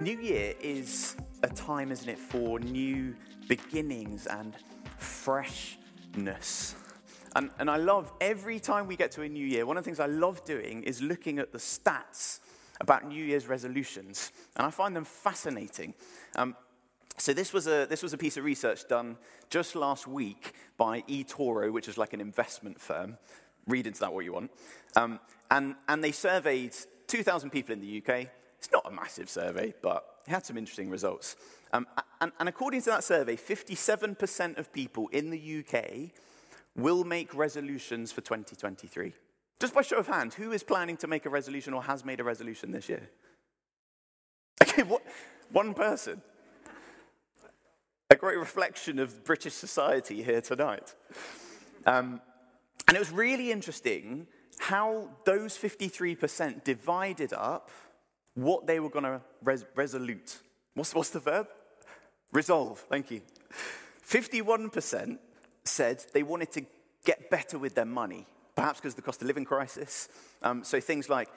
New 0.00 0.18
Year 0.20 0.54
is 0.60 1.16
a 1.42 1.48
time, 1.48 1.92
isn't 1.92 2.08
it, 2.08 2.18
for 2.18 2.58
new 2.60 3.14
beginnings 3.48 4.26
and 4.26 4.54
freshness. 4.98 6.74
And, 7.36 7.50
and 7.58 7.70
I 7.70 7.76
love 7.76 8.12
every 8.20 8.60
time 8.60 8.86
we 8.86 8.96
get 8.96 9.12
to 9.12 9.22
a 9.22 9.28
new 9.28 9.46
year, 9.46 9.66
one 9.66 9.76
of 9.76 9.84
the 9.84 9.88
things 9.88 10.00
I 10.00 10.06
love 10.06 10.44
doing 10.44 10.82
is 10.82 11.00
looking 11.00 11.38
at 11.38 11.52
the 11.52 11.58
stats 11.58 12.40
about 12.80 13.06
New 13.06 13.24
Year's 13.24 13.46
resolutions. 13.46 14.32
And 14.56 14.66
I 14.66 14.70
find 14.70 14.94
them 14.96 15.04
fascinating. 15.04 15.94
Um, 16.36 16.56
so 17.16 17.32
this 17.32 17.52
was, 17.52 17.66
a, 17.68 17.86
this 17.88 18.02
was 18.02 18.12
a 18.12 18.18
piece 18.18 18.36
of 18.36 18.44
research 18.44 18.88
done 18.88 19.16
just 19.48 19.76
last 19.76 20.08
week 20.08 20.54
by 20.76 21.02
eToro, 21.02 21.72
which 21.72 21.88
is 21.88 21.96
like 21.96 22.12
an 22.12 22.20
investment 22.20 22.80
firm. 22.80 23.16
Read 23.66 23.86
into 23.86 24.00
that 24.00 24.12
what 24.12 24.24
you 24.24 24.32
want. 24.32 24.50
Um, 24.96 25.20
and, 25.50 25.74
and 25.88 26.02
they 26.02 26.12
surveyed 26.12 26.74
2,000 27.06 27.50
people 27.50 27.72
in 27.72 27.80
the 27.80 27.98
UK. 27.98 28.28
It's 28.58 28.70
not 28.72 28.86
a 28.86 28.90
massive 28.90 29.28
survey, 29.28 29.74
but 29.82 30.04
it 30.26 30.30
had 30.30 30.46
some 30.46 30.56
interesting 30.56 30.90
results. 30.90 31.36
Um, 31.72 31.86
and, 32.20 32.32
and 32.38 32.48
according 32.48 32.82
to 32.82 32.90
that 32.90 33.04
survey, 33.04 33.36
57% 33.36 34.58
of 34.58 34.72
people 34.72 35.08
in 35.08 35.30
the 35.30 35.64
UK 35.64 36.10
will 36.76 37.04
make 37.04 37.34
resolutions 37.34 38.12
for 38.12 38.20
2023. 38.20 39.12
Just 39.60 39.74
by 39.74 39.82
show 39.82 39.98
of 39.98 40.06
hands, 40.06 40.34
who 40.34 40.52
is 40.52 40.62
planning 40.62 40.96
to 40.98 41.06
make 41.06 41.26
a 41.26 41.30
resolution 41.30 41.74
or 41.74 41.82
has 41.82 42.04
made 42.04 42.20
a 42.20 42.24
resolution 42.24 42.72
this 42.72 42.88
year? 42.88 43.08
Okay, 44.62 44.82
what, 44.82 45.02
one 45.52 45.74
person. 45.74 46.20
A 48.10 48.16
great 48.16 48.38
reflection 48.38 48.98
of 48.98 49.24
British 49.24 49.54
society 49.54 50.22
here 50.22 50.40
tonight. 50.40 50.94
Um, 51.86 52.20
and 52.88 52.96
it 52.96 53.00
was 53.00 53.10
really 53.10 53.50
interesting 53.50 54.26
how 54.58 55.08
those 55.24 55.56
53% 55.56 56.64
divided 56.64 57.32
up 57.32 57.70
what 58.34 58.66
they 58.66 58.80
were 58.80 58.90
going 58.90 59.04
to 59.04 59.20
res- 59.42 59.64
resolute. 59.74 60.38
What's, 60.74 60.94
what's 60.94 61.10
the 61.10 61.20
verb? 61.20 61.48
Resolve, 62.32 62.78
thank 62.88 63.10
you. 63.10 63.22
51% 64.06 65.18
said 65.64 66.04
they 66.12 66.22
wanted 66.22 66.52
to 66.52 66.66
get 67.04 67.30
better 67.30 67.58
with 67.58 67.74
their 67.74 67.84
money, 67.84 68.26
perhaps 68.56 68.80
because 68.80 68.92
of 68.92 68.96
the 68.96 69.02
cost 69.02 69.22
of 69.22 69.28
living 69.28 69.44
crisis. 69.44 70.08
Um, 70.42 70.64
so 70.64 70.80
things 70.80 71.08
like 71.08 71.28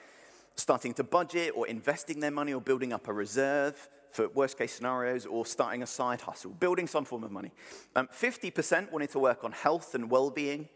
starting 0.56 0.92
to 0.94 1.04
budget 1.04 1.52
or 1.54 1.66
investing 1.68 2.20
their 2.20 2.30
money 2.30 2.52
or 2.52 2.60
building 2.60 2.92
up 2.92 3.08
a 3.08 3.12
reserve 3.12 3.88
for 4.10 4.28
worst 4.30 4.58
case 4.58 4.74
scenarios 4.74 5.26
or 5.26 5.46
starting 5.46 5.82
a 5.82 5.86
side 5.86 6.20
hustle, 6.20 6.50
building 6.50 6.86
some 6.86 7.04
form 7.04 7.24
of 7.24 7.30
money. 7.30 7.52
Um, 7.94 8.08
50% 8.08 8.90
wanted 8.90 9.10
to 9.10 9.18
work 9.18 9.44
on 9.44 9.52
health 9.52 9.94
and 9.94 10.10
well 10.10 10.30
being. 10.30 10.68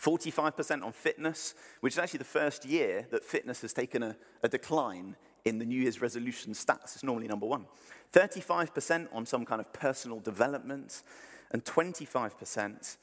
45% 0.00 0.84
on 0.84 0.92
fitness, 0.92 1.54
which 1.80 1.94
is 1.94 1.98
actually 1.98 2.18
the 2.18 2.24
first 2.24 2.64
year 2.64 3.06
that 3.10 3.24
fitness 3.24 3.60
has 3.62 3.72
taken 3.72 4.02
a, 4.02 4.16
a 4.42 4.48
decline 4.48 5.16
in 5.44 5.58
the 5.58 5.64
New 5.64 5.80
Year's 5.80 6.00
resolution 6.00 6.52
stats. 6.52 6.94
It's 6.94 7.02
normally 7.02 7.28
number 7.28 7.46
one. 7.46 7.66
35% 8.12 9.08
on 9.12 9.26
some 9.26 9.44
kind 9.44 9.60
of 9.60 9.72
personal 9.72 10.20
development, 10.20 11.02
and 11.50 11.64
25% 11.64 12.96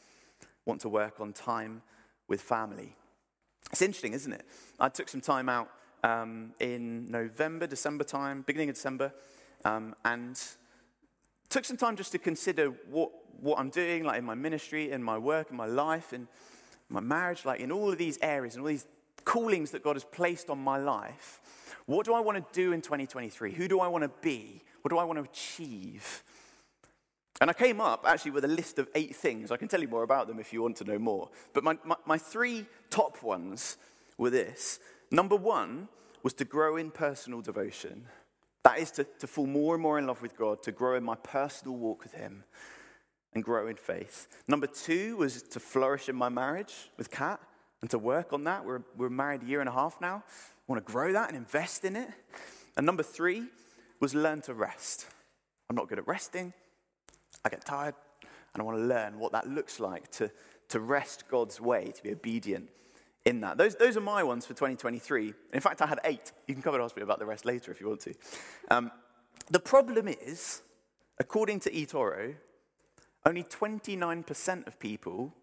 want 0.65 0.81
to 0.81 0.89
work 0.89 1.19
on 1.19 1.33
time 1.33 1.81
with 2.27 2.41
family. 2.41 2.95
It's 3.71 3.81
interesting, 3.81 4.13
isn't 4.13 4.33
it? 4.33 4.45
I 4.79 4.89
took 4.89 5.09
some 5.09 5.21
time 5.21 5.49
out 5.49 5.69
um, 6.03 6.53
in 6.59 7.09
November, 7.09 7.67
December 7.67 8.03
time, 8.03 8.43
beginning 8.45 8.69
of 8.69 8.75
December, 8.75 9.13
um, 9.65 9.95
and 10.05 10.39
took 11.49 11.65
some 11.65 11.77
time 11.77 11.95
just 11.95 12.11
to 12.13 12.19
consider 12.19 12.67
what, 12.89 13.11
what 13.41 13.59
I'm 13.59 13.69
doing, 13.69 14.03
like 14.03 14.19
in 14.19 14.25
my 14.25 14.35
ministry, 14.35 14.91
in 14.91 15.03
my 15.03 15.17
work, 15.17 15.51
in 15.51 15.57
my 15.57 15.65
life, 15.65 16.13
in 16.13 16.27
my 16.89 16.99
marriage, 16.99 17.45
like 17.45 17.59
in 17.59 17.71
all 17.71 17.91
of 17.91 17.97
these 17.97 18.17
areas 18.21 18.55
and 18.55 18.63
all 18.63 18.67
these 18.67 18.87
callings 19.23 19.71
that 19.71 19.83
God 19.83 19.95
has 19.95 20.03
placed 20.03 20.49
on 20.49 20.57
my 20.59 20.77
life. 20.77 21.39
What 21.85 22.05
do 22.05 22.13
I 22.13 22.19
want 22.19 22.37
to 22.37 22.53
do 22.53 22.71
in 22.71 22.81
2023? 22.81 23.53
Who 23.53 23.67
do 23.67 23.79
I 23.79 23.87
want 23.87 24.03
to 24.03 24.11
be? 24.21 24.63
What 24.81 24.89
do 24.89 24.97
I 24.97 25.03
want 25.03 25.17
to 25.17 25.23
achieve? 25.23 26.23
And 27.41 27.49
I 27.49 27.53
came 27.53 27.79
up 27.79 28.05
actually 28.07 28.31
with 28.31 28.43
a 28.43 28.49
list 28.49 28.79
of 28.79 28.87
eight 28.95 29.15
things. 29.15 29.51
I 29.51 29.57
can 29.57 29.67
tell 29.67 29.81
you 29.81 29.87
more 29.87 30.03
about 30.03 30.27
them 30.27 30.39
if 30.39 30.51
you 30.51 30.61
want 30.61 30.77
to 30.77 30.83
know 30.83 30.99
more. 30.99 31.29
But 31.53 31.63
my, 31.63 31.77
my, 31.85 31.95
my 32.05 32.17
three 32.17 32.65
top 32.89 33.23
ones 33.23 33.77
were 34.17 34.29
this. 34.29 34.79
Number 35.11 35.35
one 35.35 35.87
was 36.21 36.33
to 36.33 36.45
grow 36.45 36.75
in 36.75 36.91
personal 36.91 37.41
devotion. 37.41 38.05
That 38.63 38.79
is 38.79 38.91
to, 38.91 39.05
to 39.19 39.27
fall 39.27 39.47
more 39.47 39.75
and 39.75 39.81
more 39.81 39.97
in 39.97 40.05
love 40.05 40.21
with 40.21 40.37
God, 40.37 40.61
to 40.63 40.71
grow 40.71 40.95
in 40.95 41.03
my 41.03 41.15
personal 41.15 41.75
walk 41.75 42.03
with 42.03 42.13
Him 42.13 42.43
and 43.33 43.43
grow 43.43 43.67
in 43.67 43.75
faith. 43.75 44.27
Number 44.47 44.67
two 44.67 45.17
was 45.17 45.41
to 45.43 45.59
flourish 45.59 46.09
in 46.09 46.15
my 46.15 46.29
marriage 46.29 46.89
with 46.97 47.11
Kat 47.11 47.39
and 47.81 47.89
to 47.91 47.99
work 47.99 48.33
on 48.33 48.43
that. 48.45 48.65
We're, 48.65 48.81
we're 48.97 49.09
married 49.09 49.43
a 49.43 49.45
year 49.45 49.59
and 49.59 49.69
a 49.69 49.73
half 49.73 50.01
now. 50.01 50.23
I 50.27 50.71
want 50.71 50.85
to 50.85 50.91
grow 50.91 51.13
that 51.13 51.29
and 51.29 51.37
invest 51.37 51.85
in 51.85 51.95
it. 51.95 52.09
And 52.75 52.85
number 52.85 53.03
three 53.03 53.45
was 53.99 54.15
learn 54.15 54.41
to 54.41 54.53
rest. 54.53 55.07
I'm 55.69 55.75
not 55.75 55.87
good 55.87 55.99
at 55.99 56.07
resting. 56.07 56.53
I 57.45 57.49
get 57.49 57.65
tired, 57.65 57.95
and 58.53 58.61
I 58.61 58.65
want 58.65 58.77
to 58.77 58.83
learn 58.83 59.19
what 59.19 59.31
that 59.31 59.47
looks 59.47 59.79
like 59.79 60.09
to, 60.13 60.31
to 60.69 60.79
rest 60.79 61.25
God's 61.29 61.61
way, 61.61 61.91
to 61.95 62.03
be 62.03 62.11
obedient 62.11 62.69
in 63.25 63.41
that. 63.41 63.57
Those, 63.57 63.75
those 63.75 63.95
are 63.95 64.01
my 64.01 64.23
ones 64.23 64.45
for 64.45 64.53
2023. 64.53 65.33
In 65.53 65.59
fact, 65.59 65.81
I 65.81 65.87
had 65.87 65.99
eight. 66.03 66.31
You 66.47 66.55
can 66.55 66.63
come 66.63 66.73
and 66.73 66.83
ask 66.83 66.95
me 66.95 67.03
about 67.03 67.19
the 67.19 67.25
rest 67.25 67.45
later 67.45 67.71
if 67.71 67.79
you 67.79 67.87
want 67.87 68.01
to. 68.01 68.13
Um, 68.71 68.91
the 69.49 69.59
problem 69.59 70.07
is, 70.07 70.61
according 71.19 71.59
to 71.61 71.71
eToro, 71.71 72.35
only 73.29 73.43
29% 73.43 74.67
of 74.67 74.79
people 74.79 75.33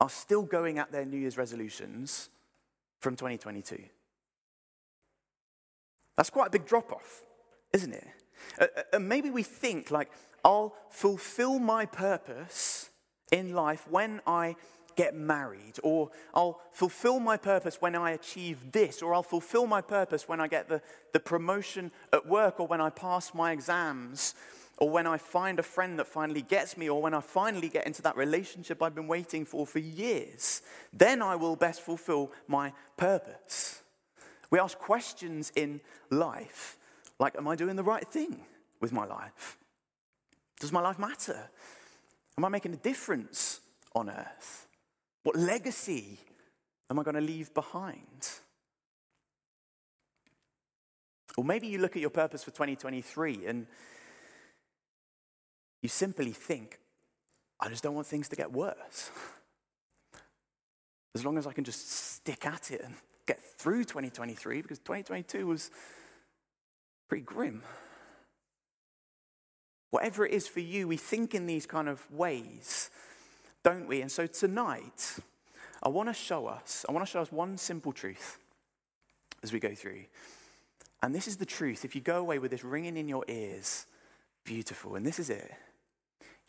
are 0.00 0.08
still 0.08 0.42
going 0.42 0.78
at 0.78 0.92
their 0.92 1.04
New 1.04 1.18
Year's 1.18 1.36
resolutions 1.36 2.30
from 3.00 3.16
2022. 3.16 3.82
That's 6.16 6.30
quite 6.30 6.48
a 6.48 6.50
big 6.50 6.66
drop 6.66 6.92
off, 6.92 7.22
isn't 7.72 7.92
it? 7.92 8.06
And 8.92 9.08
maybe 9.08 9.30
we 9.30 9.42
think, 9.42 9.90
like, 9.90 10.10
I'll 10.44 10.74
fulfill 10.90 11.58
my 11.58 11.86
purpose 11.86 12.90
in 13.30 13.52
life 13.52 13.86
when 13.90 14.20
I 14.26 14.56
get 14.96 15.14
married, 15.14 15.74
or 15.82 16.10
I'll 16.34 16.60
fulfill 16.72 17.20
my 17.20 17.36
purpose 17.36 17.80
when 17.80 17.94
I 17.94 18.12
achieve 18.12 18.72
this, 18.72 19.02
or 19.02 19.14
I'll 19.14 19.22
fulfill 19.22 19.66
my 19.66 19.80
purpose 19.80 20.28
when 20.28 20.40
I 20.40 20.48
get 20.48 20.68
the, 20.68 20.82
the 21.12 21.20
promotion 21.20 21.92
at 22.12 22.26
work, 22.26 22.58
or 22.58 22.66
when 22.66 22.80
I 22.80 22.90
pass 22.90 23.32
my 23.34 23.52
exams, 23.52 24.34
or 24.78 24.88
when 24.88 25.06
I 25.06 25.18
find 25.18 25.58
a 25.58 25.62
friend 25.62 25.98
that 25.98 26.06
finally 26.06 26.42
gets 26.42 26.76
me, 26.76 26.88
or 26.88 27.02
when 27.02 27.12
I 27.12 27.20
finally 27.20 27.68
get 27.68 27.86
into 27.86 28.00
that 28.02 28.16
relationship 28.16 28.82
I've 28.82 28.94
been 28.94 29.08
waiting 29.08 29.44
for 29.44 29.66
for 29.66 29.80
years. 29.80 30.62
Then 30.92 31.20
I 31.20 31.36
will 31.36 31.56
best 31.56 31.82
fulfill 31.82 32.32
my 32.46 32.72
purpose. 32.96 33.82
We 34.50 34.58
ask 34.58 34.78
questions 34.78 35.52
in 35.56 35.80
life 36.10 36.78
like, 37.18 37.36
Am 37.36 37.48
I 37.48 37.56
doing 37.56 37.76
the 37.76 37.82
right 37.82 38.06
thing 38.06 38.40
with 38.80 38.92
my 38.92 39.04
life? 39.04 39.58
Does 40.60 40.72
my 40.72 40.80
life 40.80 40.98
matter? 40.98 41.50
Am 42.36 42.44
I 42.44 42.48
making 42.48 42.72
a 42.72 42.76
difference 42.76 43.60
on 43.94 44.08
earth? 44.08 44.68
What 45.24 45.36
legacy 45.36 46.18
am 46.88 46.98
I 46.98 47.02
going 47.02 47.16
to 47.16 47.20
leave 47.20 47.52
behind? 47.52 48.28
Or 51.36 51.44
maybe 51.44 51.66
you 51.66 51.78
look 51.78 51.96
at 51.96 52.00
your 52.00 52.10
purpose 52.10 52.42
for 52.42 52.50
2023 52.50 53.46
and 53.46 53.66
you 55.82 55.88
simply 55.88 56.32
think, 56.32 56.78
I 57.60 57.68
just 57.68 57.82
don't 57.82 57.94
want 57.94 58.06
things 58.06 58.28
to 58.28 58.36
get 58.36 58.52
worse. 58.52 59.10
As 61.14 61.24
long 61.24 61.38
as 61.38 61.46
I 61.46 61.52
can 61.52 61.64
just 61.64 61.90
stick 61.90 62.46
at 62.46 62.70
it 62.70 62.82
and 62.84 62.94
get 63.26 63.40
through 63.40 63.84
2023, 63.84 64.62
because 64.62 64.78
2022 64.78 65.46
was 65.46 65.70
pretty 67.08 67.24
grim. 67.24 67.62
Whatever 69.90 70.26
it 70.26 70.32
is 70.32 70.46
for 70.46 70.60
you, 70.60 70.86
we 70.86 70.96
think 70.96 71.34
in 71.34 71.46
these 71.46 71.66
kind 71.66 71.88
of 71.88 72.08
ways, 72.10 72.90
don't 73.64 73.88
we? 73.88 74.02
And 74.02 74.12
so 74.12 74.26
tonight, 74.26 75.18
I 75.82 75.88
want 75.88 76.08
to 76.08 76.12
show 76.12 76.46
us, 76.46 76.84
I 76.88 76.92
want 76.92 77.06
to 77.06 77.10
show 77.10 77.22
us 77.22 77.32
one 77.32 77.56
simple 77.56 77.92
truth 77.92 78.38
as 79.42 79.52
we 79.52 79.60
go 79.60 79.74
through. 79.74 80.04
And 81.02 81.14
this 81.14 81.28
is 81.28 81.36
the 81.36 81.46
truth. 81.46 81.84
If 81.84 81.94
you 81.94 82.00
go 82.00 82.18
away 82.18 82.38
with 82.38 82.50
this 82.50 82.64
ringing 82.64 82.96
in 82.96 83.08
your 83.08 83.24
ears, 83.28 83.86
beautiful. 84.44 84.96
And 84.96 85.06
this 85.06 85.18
is 85.18 85.30
it. 85.30 85.52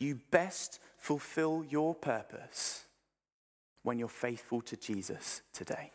You 0.00 0.18
best 0.32 0.80
fulfill 0.96 1.64
your 1.68 1.94
purpose 1.94 2.86
when 3.82 3.98
you're 3.98 4.08
faithful 4.08 4.60
to 4.62 4.76
Jesus 4.76 5.42
today. 5.52 5.92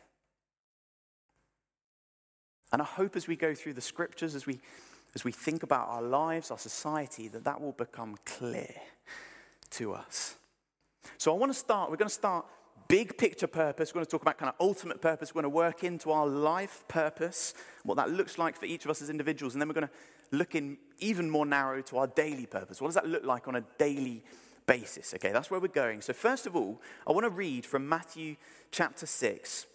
And 2.71 2.81
I 2.81 2.85
hope 2.85 3.15
as 3.15 3.27
we 3.27 3.35
go 3.35 3.53
through 3.53 3.73
the 3.73 3.81
scriptures, 3.81 4.35
as 4.35 4.45
we 4.45 4.59
as 5.15 5.23
we 5.23 5.31
think 5.31 5.63
about 5.63 5.87
our 5.87 6.01
lives, 6.01 6.51
our 6.51 6.57
society, 6.57 7.29
that 7.29 7.45
that 7.45 7.61
will 7.61 7.71
become 7.71 8.17
clear 8.25 8.75
to 9.71 9.93
us. 9.93 10.35
So 11.17 11.33
I 11.33 11.37
want 11.37 11.53
to 11.53 11.57
start, 11.57 11.89
we're 11.89 11.95
going 11.95 12.09
to 12.09 12.13
start 12.13 12.45
big 12.89 13.17
picture 13.17 13.47
purpose. 13.47 13.91
We're 13.91 13.99
going 13.99 14.05
to 14.05 14.11
talk 14.11 14.21
about 14.21 14.37
kind 14.37 14.49
of 14.49 14.55
ultimate 14.59 15.01
purpose. 15.01 15.33
We're 15.33 15.41
going 15.41 15.51
to 15.51 15.55
work 15.55 15.85
into 15.85 16.11
our 16.11 16.27
life 16.27 16.83
purpose, 16.89 17.53
what 17.83 17.95
that 17.95 18.11
looks 18.11 18.37
like 18.37 18.57
for 18.57 18.65
each 18.65 18.83
of 18.83 18.91
us 18.91 19.01
as 19.01 19.09
individuals. 19.09 19.55
And 19.55 19.61
then 19.61 19.69
we're 19.69 19.73
going 19.73 19.87
to 19.87 19.93
look 20.31 20.56
in 20.56 20.77
even 21.00 21.30
more 21.30 21.45
narrow 21.45 21.81
to 21.81 21.98
our 21.98 22.07
daily 22.07 22.45
purpose. 22.45 22.81
What 22.81 22.88
does 22.88 22.95
that 22.95 23.07
look 23.07 23.25
like 23.25 23.48
on 23.48 23.56
a 23.56 23.63
daily 23.77 24.24
basis. 24.66 25.13
Okay, 25.13 25.31
that's 25.31 25.51
where 25.51 25.60
we're 25.60 25.68
going. 25.68 26.01
So, 26.01 26.13
first 26.13 26.48
of 26.48 26.56
all, 26.56 26.81
I 27.07 27.12
want 27.12 27.25
to 27.25 27.30
read 27.30 27.66
from 27.66 27.88
Matthew 27.88 28.36
chapter 28.72 29.06
6 29.06 29.66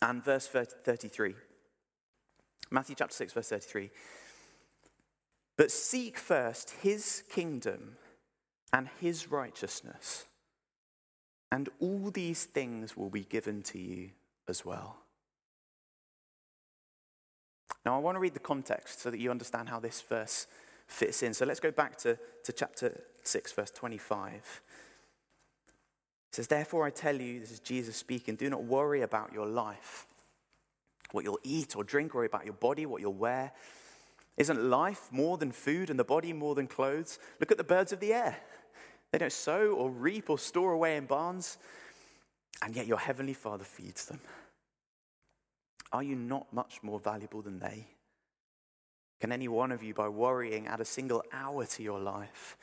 and 0.00 0.24
verse 0.24 0.46
33. 0.46 1.34
Matthew 2.70 2.96
chapter 2.96 3.14
6, 3.14 3.32
verse 3.32 3.48
33. 3.48 3.90
But 5.56 5.70
seek 5.70 6.18
first 6.18 6.70
his 6.82 7.22
kingdom 7.30 7.96
and 8.72 8.88
his 9.00 9.30
righteousness, 9.30 10.24
and 11.50 11.68
all 11.78 12.10
these 12.10 12.44
things 12.44 12.96
will 12.96 13.10
be 13.10 13.24
given 13.24 13.62
to 13.62 13.78
you 13.78 14.10
as 14.48 14.64
well. 14.64 15.01
Now, 17.84 17.96
I 17.96 17.98
want 17.98 18.16
to 18.16 18.20
read 18.20 18.34
the 18.34 18.40
context 18.40 19.00
so 19.00 19.10
that 19.10 19.18
you 19.18 19.30
understand 19.30 19.68
how 19.68 19.80
this 19.80 20.00
verse 20.00 20.46
fits 20.86 21.22
in. 21.22 21.34
So 21.34 21.44
let's 21.44 21.60
go 21.60 21.70
back 21.70 21.96
to, 21.98 22.18
to 22.44 22.52
chapter 22.52 23.00
6, 23.22 23.52
verse 23.52 23.70
25. 23.70 24.32
It 24.34 26.36
says, 26.36 26.46
Therefore 26.46 26.86
I 26.86 26.90
tell 26.90 27.20
you, 27.20 27.40
this 27.40 27.50
is 27.50 27.60
Jesus 27.60 27.96
speaking, 27.96 28.36
do 28.36 28.48
not 28.48 28.64
worry 28.64 29.02
about 29.02 29.32
your 29.32 29.46
life, 29.46 30.06
what 31.10 31.24
you'll 31.24 31.40
eat 31.42 31.76
or 31.76 31.84
drink, 31.84 32.14
or 32.14 32.24
about 32.24 32.44
your 32.44 32.54
body, 32.54 32.86
what 32.86 33.00
you'll 33.00 33.12
wear. 33.12 33.52
Isn't 34.36 34.70
life 34.70 35.08
more 35.10 35.36
than 35.36 35.52
food 35.52 35.90
and 35.90 35.98
the 35.98 36.04
body 36.04 36.32
more 36.32 36.54
than 36.54 36.66
clothes? 36.66 37.18
Look 37.38 37.52
at 37.52 37.58
the 37.58 37.64
birds 37.64 37.92
of 37.92 38.00
the 38.00 38.14
air. 38.14 38.36
They 39.10 39.18
don't 39.18 39.32
sow 39.32 39.72
or 39.72 39.90
reap 39.90 40.30
or 40.30 40.38
store 40.38 40.72
away 40.72 40.96
in 40.96 41.04
barns, 41.04 41.58
and 42.62 42.74
yet 42.74 42.86
your 42.86 42.98
heavenly 42.98 43.34
Father 43.34 43.64
feeds 43.64 44.06
them. 44.06 44.20
Are 45.92 46.02
you 46.02 46.16
not 46.16 46.52
much 46.52 46.80
more 46.82 46.98
valuable 46.98 47.42
than 47.42 47.58
they? 47.58 47.86
Can 49.20 49.30
any 49.30 49.48
one 49.48 49.70
of 49.70 49.82
you, 49.82 49.94
by 49.94 50.08
worrying, 50.08 50.66
add 50.66 50.80
a 50.80 50.84
single 50.84 51.22
hour 51.32 51.64
to 51.66 51.82
your 51.82 52.00
life? 52.00 52.56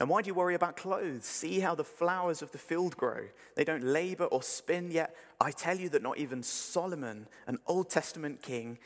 And 0.00 0.08
why 0.08 0.22
do 0.22 0.28
you 0.28 0.34
worry 0.34 0.54
about 0.54 0.76
clothes? 0.76 1.24
See 1.24 1.60
how 1.60 1.74
the 1.74 1.84
flowers 1.84 2.42
of 2.42 2.50
the 2.50 2.58
field 2.58 2.96
grow. 2.96 3.28
They 3.56 3.64
don't 3.64 3.84
labor 3.84 4.24
or 4.24 4.42
spin, 4.42 4.90
yet 4.90 5.14
I 5.40 5.52
tell 5.52 5.78
you 5.78 5.88
that 5.90 6.02
not 6.02 6.18
even 6.18 6.42
Solomon, 6.42 7.28
an 7.46 7.58
Old 7.66 7.90
Testament 7.90 8.42
king, 8.42 8.78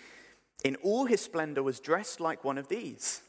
in 0.65 0.77
all 0.77 1.07
his 1.07 1.21
splendor 1.21 1.63
was 1.63 1.81
dressed 1.81 2.21
like 2.21 2.45
one 2.45 2.59
of 2.59 2.69
these. 2.69 3.23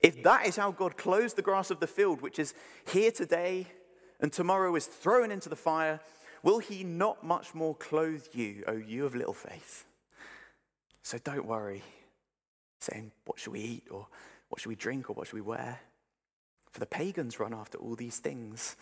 If 0.00 0.22
that 0.22 0.46
is 0.46 0.56
how 0.56 0.70
God 0.70 0.96
clothes 0.96 1.34
the 1.34 1.42
grass 1.42 1.70
of 1.70 1.80
the 1.80 1.86
field, 1.86 2.20
which 2.20 2.38
is 2.38 2.54
here 2.92 3.10
today 3.10 3.66
and 4.20 4.32
tomorrow 4.32 4.74
is 4.76 4.86
thrown 4.86 5.30
into 5.30 5.48
the 5.48 5.56
fire, 5.56 6.00
will 6.44 6.60
he 6.60 6.84
not 6.84 7.24
much 7.24 7.54
more 7.54 7.74
clothe 7.74 8.26
you, 8.32 8.62
O 8.68 8.72
you 8.72 9.04
of 9.04 9.16
little 9.16 9.34
faith? 9.34 9.86
So 11.02 11.18
don't 11.18 11.46
worry, 11.46 11.82
saying, 12.80 13.10
What 13.24 13.40
shall 13.40 13.54
we 13.54 13.60
eat? 13.60 13.84
or 13.90 14.06
What 14.48 14.60
shall 14.60 14.70
we 14.70 14.76
drink? 14.76 15.10
or 15.10 15.14
What 15.14 15.26
shall 15.26 15.38
we 15.38 15.42
wear? 15.42 15.80
For 16.70 16.78
the 16.80 16.86
pagans 16.86 17.40
run 17.40 17.54
after 17.54 17.78
all 17.78 17.96
these 17.96 18.18
things, 18.18 18.76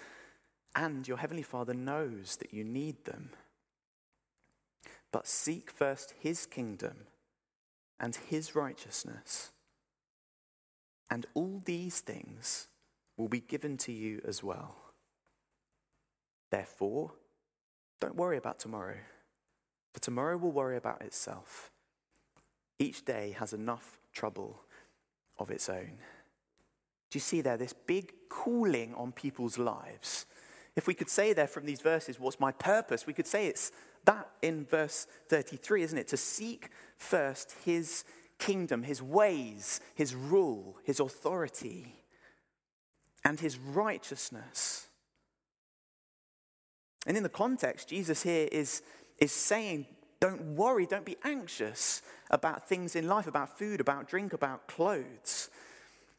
and 0.74 1.06
your 1.06 1.18
heavenly 1.18 1.42
Father 1.42 1.74
knows 1.74 2.36
that 2.36 2.52
you 2.52 2.64
need 2.64 3.04
them. 3.04 3.30
But 5.10 5.26
seek 5.26 5.70
first 5.70 6.14
his 6.18 6.46
kingdom 6.46 7.06
and 8.00 8.16
his 8.16 8.54
righteousness, 8.54 9.52
and 11.10 11.26
all 11.34 11.60
these 11.64 12.00
things 12.00 12.68
will 13.16 13.28
be 13.28 13.40
given 13.40 13.76
to 13.76 13.92
you 13.92 14.22
as 14.26 14.42
well. 14.42 14.76
Therefore, 16.50 17.12
don't 18.02 18.16
worry 18.16 18.36
about 18.36 18.58
tomorrow, 18.58 18.96
for 19.94 20.00
tomorrow 20.00 20.36
will 20.36 20.50
worry 20.50 20.76
about 20.76 21.02
itself. 21.02 21.70
Each 22.80 23.04
day 23.04 23.36
has 23.38 23.52
enough 23.52 24.00
trouble 24.12 24.60
of 25.38 25.52
its 25.52 25.68
own. 25.68 25.98
Do 27.10 27.16
you 27.16 27.20
see 27.20 27.42
there 27.42 27.56
this 27.56 27.72
big 27.72 28.12
calling 28.28 28.92
on 28.94 29.12
people's 29.12 29.56
lives? 29.56 30.26
If 30.74 30.88
we 30.88 30.94
could 30.94 31.08
say 31.08 31.32
there 31.32 31.46
from 31.46 31.64
these 31.64 31.80
verses, 31.80 32.18
what's 32.18 32.40
my 32.40 32.50
purpose? 32.50 33.06
We 33.06 33.12
could 33.12 33.28
say 33.28 33.46
it's 33.46 33.70
that 34.04 34.28
in 34.42 34.64
verse 34.64 35.06
33, 35.28 35.84
isn't 35.84 35.98
it? 35.98 36.08
To 36.08 36.16
seek 36.16 36.70
first 36.96 37.54
his 37.64 38.02
kingdom, 38.36 38.82
his 38.82 39.00
ways, 39.00 39.80
his 39.94 40.16
rule, 40.16 40.76
his 40.82 40.98
authority, 40.98 42.02
and 43.24 43.38
his 43.38 43.58
righteousness. 43.58 44.88
And 47.06 47.16
in 47.16 47.22
the 47.22 47.28
context, 47.28 47.88
Jesus 47.88 48.22
here 48.22 48.48
is, 48.52 48.82
is 49.18 49.32
saying, 49.32 49.86
don't 50.20 50.54
worry, 50.54 50.86
don't 50.86 51.04
be 51.04 51.16
anxious 51.24 52.02
about 52.30 52.68
things 52.68 52.94
in 52.94 53.08
life, 53.08 53.26
about 53.26 53.58
food, 53.58 53.80
about 53.80 54.08
drink, 54.08 54.32
about 54.32 54.68
clothes. 54.68 55.50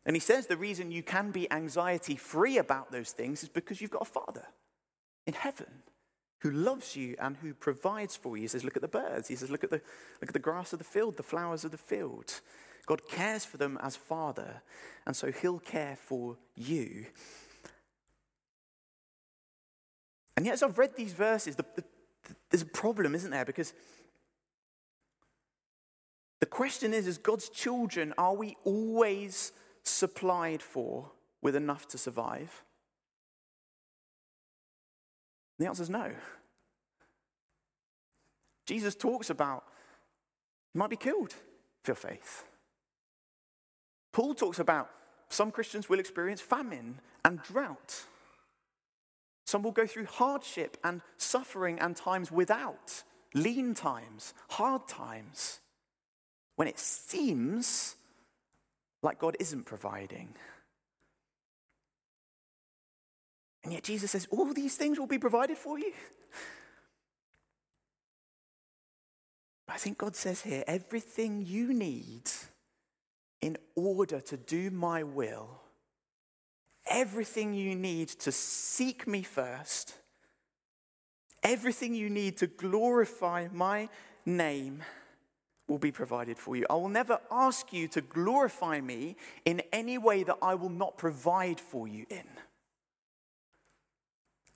And 0.05 0.15
he 0.15 0.19
says 0.19 0.47
the 0.47 0.57
reason 0.57 0.91
you 0.91 1.03
can 1.03 1.31
be 1.31 1.49
anxiety 1.51 2.15
free 2.15 2.57
about 2.57 2.91
those 2.91 3.11
things 3.11 3.43
is 3.43 3.49
because 3.49 3.79
you've 3.79 3.91
got 3.91 4.01
a 4.01 4.05
father 4.05 4.45
in 5.25 5.33
heaven 5.33 5.83
who 6.39 6.51
loves 6.51 6.97
you 6.97 7.15
and 7.19 7.37
who 7.37 7.53
provides 7.53 8.17
for 8.17 8.35
you. 8.35 8.41
He 8.41 8.47
says, 8.49 8.65
Look 8.65 8.75
at 8.75 8.81
the 8.81 8.89
birds. 8.89 9.29
He 9.29 9.37
says, 9.37 9.49
Look 9.49 9.63
at 9.63 9.69
the, 9.69 9.81
look 10.21 10.29
at 10.29 10.33
the 10.33 10.39
grass 10.39 10.73
of 10.73 10.79
the 10.79 10.85
field, 10.85 11.15
the 11.15 11.23
flowers 11.23 11.63
of 11.63 11.71
the 11.71 11.77
field. 11.77 12.41
God 12.85 13.07
cares 13.07 13.45
for 13.45 13.55
them 13.55 13.79
as 13.81 13.95
father, 13.95 14.61
and 15.07 15.15
so 15.15 15.31
he'll 15.31 15.59
care 15.59 15.95
for 15.95 16.35
you. 16.55 17.05
And 20.35 20.45
yet, 20.45 20.53
as 20.53 20.63
I've 20.63 20.77
read 20.77 20.95
these 20.95 21.13
verses, 21.13 21.55
the, 21.55 21.65
the, 21.75 21.81
the, 21.81 22.35
there's 22.49 22.63
a 22.63 22.67
problem, 22.67 23.15
isn't 23.15 23.31
there? 23.31 23.45
Because 23.45 23.73
the 26.39 26.45
question 26.45 26.93
is, 26.93 27.07
as 27.07 27.17
God's 27.17 27.49
children, 27.49 28.13
are 28.17 28.35
we 28.35 28.57
always 28.63 29.51
supplied 29.83 30.61
for 30.61 31.11
with 31.41 31.55
enough 31.55 31.87
to 31.89 31.97
survive? 31.97 32.63
The 35.59 35.67
answer 35.67 35.83
is 35.83 35.89
no. 35.89 36.11
Jesus 38.65 38.95
talks 38.95 39.29
about 39.29 39.63
you 40.73 40.79
might 40.79 40.89
be 40.89 40.95
killed 40.95 41.33
for 41.83 41.91
your 41.91 41.95
faith. 41.95 42.45
Paul 44.11 44.33
talks 44.33 44.59
about 44.59 44.89
some 45.29 45.51
Christians 45.51 45.89
will 45.89 45.99
experience 45.99 46.41
famine 46.41 46.99
and 47.25 47.41
drought. 47.41 48.05
Some 49.53 49.61
will 49.61 49.71
go 49.71 49.85
through 49.85 50.07
hardship 50.07 50.77
and 50.83 51.01
suffering 51.17 51.77
and 51.77 51.95
times 51.95 52.31
without, 52.31 53.03
lean 53.35 53.75
times, 53.75 54.33
hard 54.49 54.87
times, 54.87 55.59
when 56.55 56.67
it 56.67 56.79
seems 56.79 57.95
like 59.03 59.19
God 59.19 59.37
isn't 59.39 59.65
providing. 59.67 60.33
And 63.63 63.73
yet 63.73 63.83
Jesus 63.83 64.09
says, 64.09 64.27
All 64.31 64.51
these 64.55 64.75
things 64.75 64.97
will 64.97 65.05
be 65.05 65.19
provided 65.19 65.59
for 65.59 65.77
you. 65.77 65.93
I 69.67 69.77
think 69.77 69.99
God 69.99 70.15
says 70.15 70.41
here, 70.41 70.63
everything 70.65 71.45
you 71.45 71.75
need 71.75 72.23
in 73.39 73.57
order 73.75 74.19
to 74.19 74.35
do 74.35 74.71
my 74.71 75.03
will, 75.03 75.61
everything 76.87 77.53
you 77.53 77.75
need 77.75 78.09
to 78.09 78.31
seek 78.31 79.07
me 79.07 79.23
first, 79.23 79.95
everything 81.41 81.95
you 81.95 82.09
need 82.09 82.37
to 82.37 82.47
glorify 82.47 83.47
my 83.51 83.89
name 84.25 84.83
will 85.67 85.77
be 85.77 85.91
provided 85.91 86.37
for 86.37 86.55
you. 86.55 86.65
I 86.69 86.75
will 86.75 86.89
never 86.89 87.19
ask 87.31 87.71
you 87.71 87.87
to 87.89 88.01
glorify 88.01 88.81
me 88.81 89.15
in 89.45 89.61
any 89.71 89.97
way 89.97 90.23
that 90.23 90.37
I 90.41 90.55
will 90.55 90.69
not 90.69 90.97
provide 90.97 91.59
for 91.59 91.87
you 91.87 92.05
in. 92.09 92.27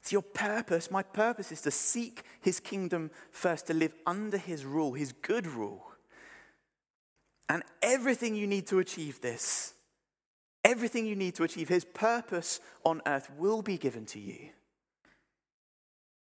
It's 0.02 0.12
your 0.12 0.22
purpose. 0.22 0.90
My 0.90 1.04
purpose 1.04 1.52
is 1.52 1.62
to 1.62 1.72
seek 1.72 2.24
his 2.40 2.60
kingdom 2.60 3.12
first, 3.32 3.68
to 3.68 3.74
live 3.74 3.94
under 4.06 4.38
his 4.38 4.64
rule, 4.64 4.94
his 4.94 5.12
good 5.12 5.46
rule. 5.46 5.84
And 7.50 7.64
everything 7.82 8.36
you 8.36 8.48
need 8.48 8.68
to 8.68 8.80
achieve 8.80 9.22
this, 9.22 9.74
everything 10.68 11.06
you 11.06 11.16
need 11.16 11.34
to 11.36 11.44
achieve 11.44 11.70
his 11.70 11.86
purpose 11.86 12.60
on 12.84 13.02
earth 13.08 13.32
will 13.38 13.62
be 13.62 13.78
given 13.78 14.06
to 14.06 14.20
you. 14.20 14.50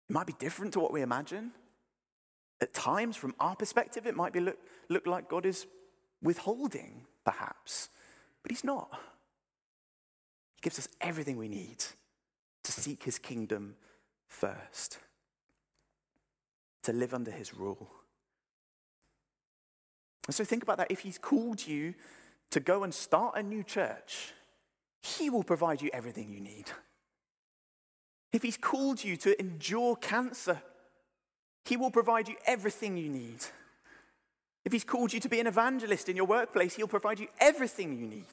It 0.09 0.13
might 0.13 0.29
be 0.29 0.35
different 0.39 0.73
to 0.75 0.81
what 0.81 0.93
we 0.93 1.03
imagine. 1.03 1.51
At 2.61 2.73
times, 2.73 3.17
from 3.17 3.35
our 3.41 3.57
perspective, 3.57 4.07
it 4.07 4.17
might 4.17 4.33
be 4.33 4.41
look, 4.41 4.59
look 4.89 5.07
like 5.07 5.29
God 5.29 5.45
is 5.45 5.67
withholding, 6.23 7.07
perhaps, 7.25 7.89
but 8.43 8.53
He's 8.53 8.65
not. 8.65 8.89
He 10.55 10.61
gives 10.63 10.79
us 10.79 10.89
everything 11.01 11.37
we 11.37 11.49
need 11.49 11.85
to 12.63 12.73
seek 12.73 13.03
His 13.03 13.19
kingdom 13.19 13.75
first, 14.29 14.99
to 16.85 16.93
live 16.93 17.13
under 17.13 17.31
His 17.31 17.55
rule. 17.55 17.91
And 20.27 20.35
so 20.35 20.45
think 20.45 20.63
about 20.63 20.79
that. 20.79 20.91
If 20.91 21.01
He's 21.01 21.19
called 21.19 21.67
you 21.67 21.95
to 22.51 22.61
go 22.61 22.83
and 22.83 22.93
start 22.93 23.37
a 23.37 23.43
new 23.43 23.63
church, 23.63 24.33
He 25.03 25.31
will 25.31 25.45
provide 25.45 25.83
you 25.83 25.91
everything 25.93 26.33
you 26.33 26.41
need. 26.41 26.71
If 28.33 28.43
He's 28.43 28.57
called 28.57 29.03
you 29.03 29.17
to 29.19 29.39
endure 29.41 29.97
cancer, 29.97 30.63
he 31.69 31.77
will 31.77 31.91
provide 31.91 32.29
you 32.29 32.37
everything 32.47 32.97
you 32.97 33.11
need. 33.11 33.45
If 34.65 34.73
He's 34.73 34.85
called 34.85 35.13
you 35.13 35.21
to 35.21 35.29
be 35.29 35.39
an 35.39 35.47
evangelist 35.47 36.09
in 36.09 36.17
your 36.17 36.25
workplace, 36.25 36.77
He'll 36.77 36.89
provide 36.89 37.21
you 37.21 37.29
everything 37.41 37.99
you 37.99 38.07
need. 38.07 38.25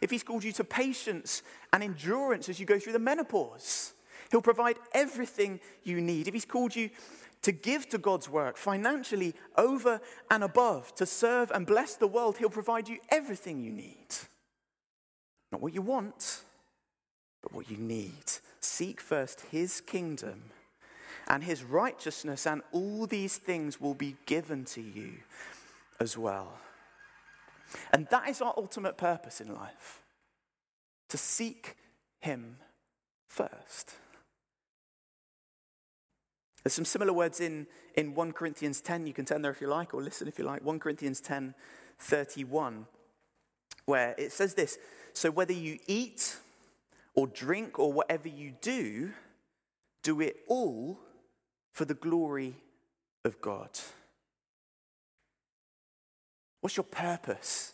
If 0.00 0.10
He's 0.10 0.22
called 0.22 0.42
you 0.42 0.52
to 0.52 0.64
patience 0.64 1.42
and 1.70 1.82
endurance 1.82 2.48
as 2.48 2.58
you 2.58 2.64
go 2.64 2.78
through 2.78 2.94
the 2.94 2.98
menopause, 2.98 3.92
He'll 4.30 4.40
provide 4.40 4.76
everything 4.92 5.60
you 5.84 6.00
need. 6.00 6.28
If 6.28 6.32
He's 6.32 6.46
called 6.46 6.74
you 6.74 6.88
to 7.42 7.52
give 7.52 7.88
to 7.90 7.98
God's 7.98 8.28
work 8.28 8.56
financially 8.56 9.34
over 9.56 10.00
and 10.30 10.42
above, 10.42 10.94
to 10.96 11.06
serve 11.06 11.50
and 11.50 11.66
bless 11.66 11.94
the 11.94 12.06
world, 12.06 12.38
He'll 12.38 12.50
provide 12.50 12.88
you 12.88 12.98
everything 13.10 13.62
you 13.62 13.72
need. 13.72 14.08
Not 15.52 15.60
what 15.60 15.74
you 15.74 15.82
want, 15.82 16.42
but 17.42 17.52
what 17.52 17.70
you 17.70 17.76
need. 17.76 18.24
Seek 18.60 19.00
first 19.00 19.42
His 19.50 19.80
kingdom 19.80 20.50
and 21.28 21.44
His 21.44 21.62
righteousness, 21.62 22.46
and 22.46 22.62
all 22.72 23.06
these 23.06 23.36
things 23.36 23.80
will 23.80 23.94
be 23.94 24.16
given 24.26 24.64
to 24.66 24.80
you 24.80 25.12
as 26.00 26.16
well. 26.16 26.58
And 27.92 28.06
that 28.10 28.28
is 28.28 28.40
our 28.40 28.54
ultimate 28.56 28.96
purpose 28.96 29.40
in 29.40 29.54
life 29.54 30.02
to 31.08 31.18
seek 31.18 31.76
Him 32.20 32.56
first. 33.26 33.94
There's 36.68 36.74
some 36.74 36.84
similar 36.84 37.14
words 37.14 37.40
in, 37.40 37.66
in 37.94 38.14
1 38.14 38.32
Corinthians 38.32 38.82
10. 38.82 39.06
You 39.06 39.14
can 39.14 39.24
turn 39.24 39.40
there 39.40 39.50
if 39.50 39.62
you 39.62 39.68
like, 39.68 39.94
or 39.94 40.02
listen 40.02 40.28
if 40.28 40.38
you 40.38 40.44
like. 40.44 40.62
1 40.62 40.78
Corinthians 40.78 41.18
10 41.22 41.54
31, 41.98 42.84
where 43.86 44.14
it 44.18 44.32
says 44.32 44.52
this 44.52 44.76
So 45.14 45.30
whether 45.30 45.54
you 45.54 45.78
eat 45.86 46.36
or 47.14 47.26
drink 47.26 47.78
or 47.78 47.90
whatever 47.90 48.28
you 48.28 48.52
do, 48.60 49.12
do 50.02 50.20
it 50.20 50.40
all 50.46 50.98
for 51.72 51.86
the 51.86 51.94
glory 51.94 52.54
of 53.24 53.40
God. 53.40 53.70
What's 56.60 56.76
your 56.76 56.84
purpose 56.84 57.72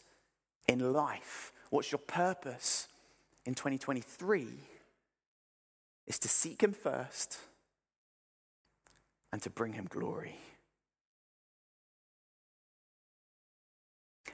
in 0.68 0.92
life? 0.92 1.50
What's 1.70 1.90
your 1.90 1.98
purpose 1.98 2.86
in 3.44 3.56
2023? 3.56 4.46
Is 6.06 6.20
to 6.20 6.28
seek 6.28 6.62
Him 6.62 6.72
first 6.72 7.40
and 9.34 9.42
to 9.42 9.50
bring 9.50 9.72
him 9.72 9.88
glory. 9.90 10.36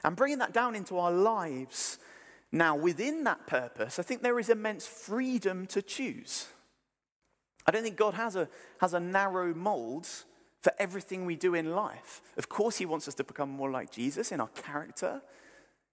And 0.03 0.15
bringing 0.15 0.37
that 0.37 0.53
down 0.53 0.75
into 0.75 0.99
our 0.99 1.11
lives 1.11 1.97
now, 2.51 2.75
within 2.75 3.23
that 3.23 3.47
purpose, 3.47 3.97
I 3.97 4.03
think 4.03 4.21
there 4.21 4.37
is 4.37 4.49
immense 4.49 4.85
freedom 4.85 5.65
to 5.67 5.81
choose. 5.81 6.45
I 7.65 7.71
don't 7.71 7.81
think 7.81 7.95
God 7.95 8.13
has 8.13 8.35
a, 8.35 8.47
has 8.79 8.93
a 8.93 8.99
narrow 8.99 9.55
mold 9.55 10.07
for 10.61 10.71
everything 10.77 11.25
we 11.25 11.35
do 11.35 11.55
in 11.55 11.71
life. 11.71 12.21
Of 12.37 12.47
course, 12.47 12.77
He 12.77 12.85
wants 12.85 13.07
us 13.07 13.15
to 13.15 13.23
become 13.23 13.49
more 13.49 13.71
like 13.71 13.89
Jesus 13.89 14.31
in 14.31 14.39
our 14.39 14.49
character. 14.49 15.23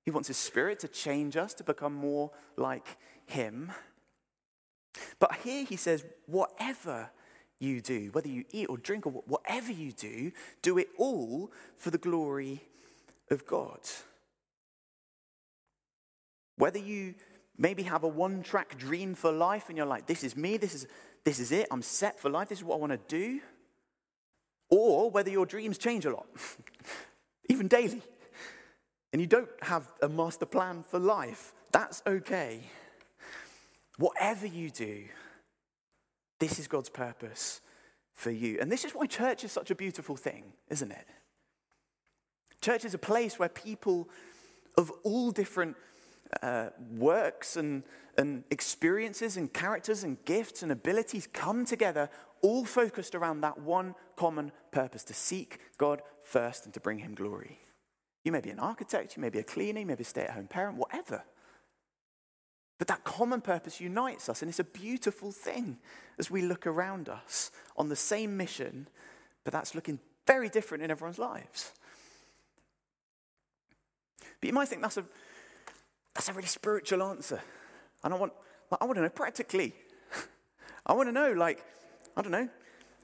He 0.04 0.10
wants 0.10 0.28
His 0.28 0.36
Spirit 0.36 0.80
to 0.80 0.88
change 0.88 1.34
us 1.34 1.54
to 1.54 1.64
become 1.64 1.94
more 1.94 2.30
like 2.58 2.98
Him. 3.24 3.72
But 5.18 5.36
here 5.36 5.64
He 5.64 5.76
says, 5.76 6.04
whatever 6.26 7.08
you 7.60 7.80
do, 7.80 8.10
whether 8.12 8.28
you 8.28 8.44
eat 8.52 8.68
or 8.68 8.76
drink 8.76 9.06
or 9.06 9.10
whatever 9.10 9.72
you 9.72 9.92
do, 9.92 10.32
do 10.62 10.78
it 10.78 10.88
all 10.96 11.50
for 11.76 11.90
the 11.90 11.98
glory 11.98 12.62
of 13.30 13.46
God. 13.46 13.80
Whether 16.56 16.78
you 16.78 17.14
maybe 17.56 17.82
have 17.84 18.04
a 18.04 18.08
one 18.08 18.42
track 18.42 18.78
dream 18.78 19.14
for 19.14 19.32
life 19.32 19.68
and 19.68 19.76
you're 19.76 19.86
like, 19.86 20.06
this 20.06 20.22
is 20.22 20.36
me, 20.36 20.56
this 20.56 20.74
is, 20.74 20.86
this 21.24 21.40
is 21.40 21.52
it, 21.52 21.66
I'm 21.70 21.82
set 21.82 22.18
for 22.18 22.30
life, 22.30 22.48
this 22.48 22.58
is 22.58 22.64
what 22.64 22.76
I 22.76 22.78
want 22.78 22.92
to 22.92 23.00
do. 23.08 23.40
Or 24.70 25.10
whether 25.10 25.30
your 25.30 25.46
dreams 25.46 25.78
change 25.78 26.04
a 26.04 26.10
lot, 26.10 26.26
even 27.48 27.68
daily, 27.68 28.02
and 29.12 29.20
you 29.20 29.26
don't 29.26 29.48
have 29.62 29.88
a 30.02 30.08
master 30.08 30.46
plan 30.46 30.82
for 30.82 30.98
life, 30.98 31.54
that's 31.72 32.02
okay. 32.06 32.60
Whatever 33.96 34.46
you 34.46 34.70
do, 34.70 35.04
this 36.38 36.58
is 36.58 36.68
God's 36.68 36.88
purpose 36.88 37.60
for 38.14 38.30
you. 38.30 38.58
And 38.60 38.70
this 38.70 38.84
is 38.84 38.92
why 38.92 39.06
church 39.06 39.44
is 39.44 39.52
such 39.52 39.70
a 39.70 39.74
beautiful 39.74 40.16
thing, 40.16 40.52
isn't 40.68 40.90
it? 40.90 41.06
Church 42.60 42.84
is 42.84 42.94
a 42.94 42.98
place 42.98 43.38
where 43.38 43.48
people 43.48 44.08
of 44.76 44.92
all 45.02 45.30
different 45.30 45.76
uh, 46.42 46.70
works 46.90 47.56
and, 47.56 47.84
and 48.16 48.44
experiences 48.50 49.36
and 49.36 49.52
characters 49.52 50.04
and 50.04 50.22
gifts 50.24 50.62
and 50.62 50.70
abilities 50.70 51.28
come 51.32 51.64
together, 51.64 52.10
all 52.42 52.64
focused 52.64 53.14
around 53.14 53.40
that 53.40 53.60
one 53.60 53.94
common 54.16 54.52
purpose 54.70 55.04
to 55.04 55.14
seek 55.14 55.60
God 55.78 56.02
first 56.22 56.64
and 56.64 56.74
to 56.74 56.80
bring 56.80 56.98
Him 56.98 57.14
glory. 57.14 57.58
You 58.24 58.32
may 58.32 58.40
be 58.40 58.50
an 58.50 58.58
architect, 58.58 59.16
you 59.16 59.20
may 59.20 59.30
be 59.30 59.38
a 59.38 59.44
cleaner, 59.44 59.80
you 59.80 59.86
may 59.86 59.94
be 59.94 60.02
a 60.02 60.06
stay 60.06 60.22
at 60.22 60.30
home 60.30 60.48
parent, 60.48 60.76
whatever. 60.76 61.24
But 62.78 62.86
that 62.88 63.02
common 63.02 63.40
purpose 63.40 63.80
unites 63.80 64.28
us, 64.28 64.40
and 64.40 64.48
it's 64.48 64.60
a 64.60 64.64
beautiful 64.64 65.32
thing 65.32 65.78
as 66.18 66.30
we 66.30 66.42
look 66.42 66.66
around 66.66 67.08
us 67.08 67.50
on 67.76 67.88
the 67.88 67.96
same 67.96 68.36
mission, 68.36 68.88
but 69.44 69.52
that's 69.52 69.74
looking 69.74 69.98
very 70.26 70.48
different 70.48 70.84
in 70.84 70.90
everyone's 70.90 71.18
lives. 71.18 71.72
But 74.40 74.46
you 74.46 74.52
might 74.52 74.68
think 74.68 74.82
that's 74.82 74.96
a, 74.96 75.04
that's 76.14 76.28
a 76.28 76.32
really 76.32 76.46
spiritual 76.46 77.02
answer. 77.02 77.40
And 78.04 78.14
I 78.14 78.16
want, 78.16 78.32
I 78.80 78.84
want 78.84 78.96
to 78.96 79.02
know 79.02 79.08
practically. 79.08 79.74
I 80.86 80.92
want 80.92 81.08
to 81.08 81.12
know, 81.12 81.32
like, 81.32 81.64
I 82.16 82.22
don't 82.22 82.30
know, 82.30 82.48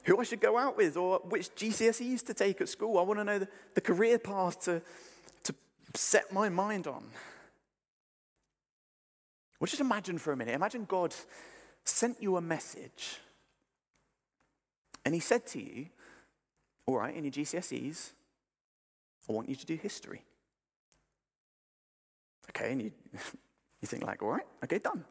who 0.03 0.19
I 0.19 0.23
should 0.23 0.39
go 0.39 0.57
out 0.57 0.77
with 0.77 0.95
or 0.95 1.19
which 1.25 1.53
GCSEs 1.55 2.25
to 2.27 2.33
take 2.33 2.61
at 2.61 2.69
school. 2.69 2.97
I 2.97 3.01
want 3.01 3.19
to 3.19 3.23
know 3.23 3.39
the, 3.39 3.47
the 3.73 3.81
career 3.81 4.19
path 4.19 4.61
to, 4.65 4.81
to 5.43 5.55
set 5.95 6.31
my 6.31 6.47
mind 6.47 6.87
on. 6.87 7.03
Well, 9.65 9.71
just 9.71 9.81
imagine 9.81 10.19
for 10.19 10.31
a 10.31 10.37
minute. 10.37 10.53
Imagine 10.53 10.85
God 10.85 11.15
sent 11.83 12.21
you 12.21 12.37
a 12.37 12.41
message 12.41 13.17
and 15.03 15.11
he 15.11 15.19
said 15.19 15.47
to 15.47 15.59
you, 15.59 15.87
All 16.85 16.97
right, 16.97 17.15
in 17.15 17.23
your 17.23 17.31
GCSEs, 17.31 18.11
I 19.27 19.33
want 19.33 19.49
you 19.49 19.55
to 19.55 19.65
do 19.65 19.75
history. 19.75 20.21
Okay, 22.51 22.73
and 22.73 22.79
you, 22.79 22.91
you 23.81 23.87
think, 23.87 24.05
like, 24.05 24.21
All 24.21 24.29
right, 24.29 24.45
okay, 24.65 24.77
done. 24.77 25.03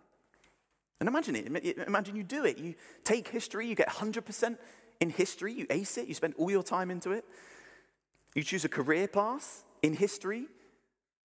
And 1.00 1.08
imagine 1.08 1.34
it. 1.34 1.76
Imagine 1.88 2.14
you 2.14 2.22
do 2.22 2.44
it. 2.44 2.56
You 2.56 2.76
take 3.02 3.26
history, 3.26 3.66
you 3.66 3.74
get 3.74 3.88
100% 3.88 4.56
in 5.00 5.10
history, 5.10 5.52
you 5.52 5.66
ace 5.68 5.98
it, 5.98 6.06
you 6.06 6.14
spend 6.14 6.34
all 6.38 6.52
your 6.52 6.62
time 6.62 6.92
into 6.92 7.10
it. 7.10 7.24
You 8.36 8.44
choose 8.44 8.64
a 8.64 8.68
career 8.68 9.08
path 9.08 9.64
in 9.82 9.94
history. 9.94 10.46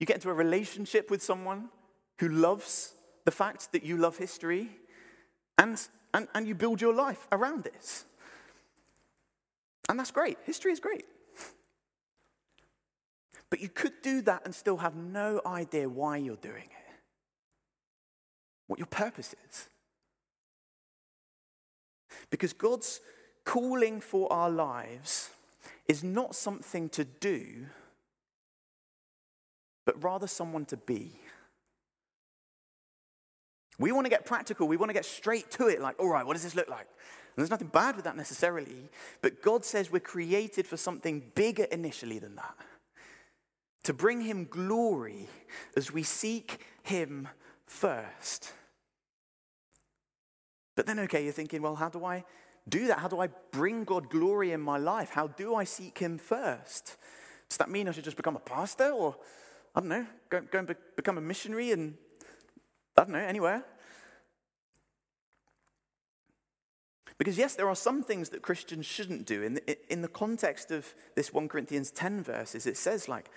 You 0.02 0.06
get 0.06 0.18
into 0.18 0.30
a 0.30 0.34
relationship 0.34 1.10
with 1.10 1.24
someone 1.24 1.70
who 2.20 2.28
loves 2.28 2.95
the 3.26 3.32
fact 3.32 3.72
that 3.72 3.84
you 3.84 3.98
love 3.98 4.18
history, 4.18 4.70
and, 5.58 5.82
and, 6.14 6.28
and 6.34 6.48
you 6.48 6.56
build 6.56 6.80
your 6.80 6.94
life 6.94 7.28
around 7.32 7.64
this. 7.64 8.06
And 9.90 10.00
that's 10.00 10.12
great. 10.12 10.38
History 10.46 10.72
is 10.72 10.80
great. 10.80 11.06
But 13.50 13.62
you 13.62 13.70
could 13.70 13.94
do 14.02 14.22
that 14.24 14.44
and 14.46 14.54
still 14.54 14.78
have 14.78 14.96
no 14.96 15.42
idea 15.46 15.88
why 15.88 16.18
you're 16.18 16.36
doing 16.36 16.64
it, 16.64 17.00
what 18.68 18.80
your 18.80 18.88
purpose 18.88 19.36
is. 19.50 19.70
Because 22.30 22.54
God's 22.54 23.02
calling 23.44 24.02
for 24.02 24.32
our 24.34 24.50
lives 24.50 25.30
is 25.88 26.04
not 26.04 26.36
something 26.36 26.90
to 26.90 27.06
do, 27.06 27.68
but 29.86 30.04
rather 30.04 30.28
someone 30.28 30.66
to 30.66 30.78
be. 30.78 31.20
We 33.78 33.92
want 33.92 34.06
to 34.06 34.10
get 34.10 34.26
practical. 34.26 34.68
We 34.68 34.78
want 34.78 34.90
to 34.90 34.94
get 34.94 35.06
straight 35.06 35.52
to 35.52 35.68
it. 35.68 35.82
Like, 35.82 36.00
all 36.00 36.10
right, 36.10 36.26
what 36.26 36.34
does 36.34 36.44
this 36.44 36.56
look 36.56 36.70
like? 36.70 36.88
And 36.88 37.44
there's 37.44 37.50
nothing 37.50 37.68
bad 37.68 37.96
with 37.96 38.06
that 38.06 38.16
necessarily. 38.16 38.90
But 39.22 39.42
God 39.42 39.66
says 39.66 39.92
we're 39.92 40.00
created 40.00 40.66
for 40.66 40.78
something 40.78 41.32
bigger 41.36 41.66
initially 41.66 42.20
than 42.20 42.36
that. 42.36 42.56
To 43.84 43.94
bring 43.94 44.22
Him 44.22 44.46
glory 44.46 45.28
as 45.76 45.92
we 45.92 46.04
seek 46.04 46.66
Him 46.84 47.28
first. 47.66 48.54
But 50.76 50.86
then, 50.86 51.00
okay, 51.00 51.24
you're 51.24 51.34
thinking, 51.34 51.62
well, 51.62 51.76
how 51.76 51.90
do 51.90 52.06
I 52.06 52.24
do 52.68 52.88
that? 52.88 53.00
How 53.00 53.08
do 53.08 53.20
I 53.20 53.28
bring 53.52 53.84
God 53.84 54.10
glory 54.10 54.52
in 54.52 54.62
my 54.62 54.78
life? 54.78 55.10
How 55.10 55.28
do 55.28 55.56
I 55.56 55.66
seek 55.66 55.98
Him 55.98 56.18
first? 56.18 56.98
Does 57.50 57.58
that 57.58 57.70
mean 57.70 57.88
I 57.88 57.92
should 57.92 58.04
just 58.04 58.18
become 58.18 58.36
a 58.36 58.40
pastor 58.40 58.90
or, 58.90 59.16
I 59.76 59.82
don't 59.82 59.90
know, 59.90 60.06
go, 60.30 60.42
go 60.42 60.60
and 60.60 60.68
be, 60.68 60.74
become 60.96 61.18
a 61.18 61.22
missionary 61.22 61.72
and 61.72 61.96
I 62.98 63.04
don't 63.04 63.12
know, 63.12 63.20
anywhere. 63.20 63.64
Because, 67.18 67.38
yes, 67.38 67.56
there 67.56 67.70
are 67.70 67.76
some 67.76 68.04
things 68.04 68.30
that 68.30 68.42
Christians 68.42 68.86
shouldn't 68.86 69.26
do. 69.26 69.42
In 69.42 69.54
the, 69.56 69.92
in 69.92 70.02
the 70.02 70.08
context 70.08 70.72
of 70.72 70.94
this 71.16 71.34
1 71.34 71.48
Corinthians 71.48 71.92
10 71.92 72.24
verses, 72.24 72.68
it 72.68 72.78
says, 72.78 73.08
like, 73.08 73.30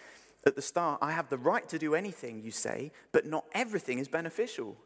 at 0.46 0.56
the 0.56 0.62
start, 0.62 0.98
I 1.02 1.12
have 1.12 1.28
the 1.28 1.38
right 1.38 1.68
to 1.68 1.78
do 1.78 1.94
anything, 1.94 2.42
you 2.42 2.50
say, 2.50 2.92
but 3.12 3.26
not 3.26 3.44
everything 3.52 3.98
is 3.98 4.08
beneficial. 4.08 4.76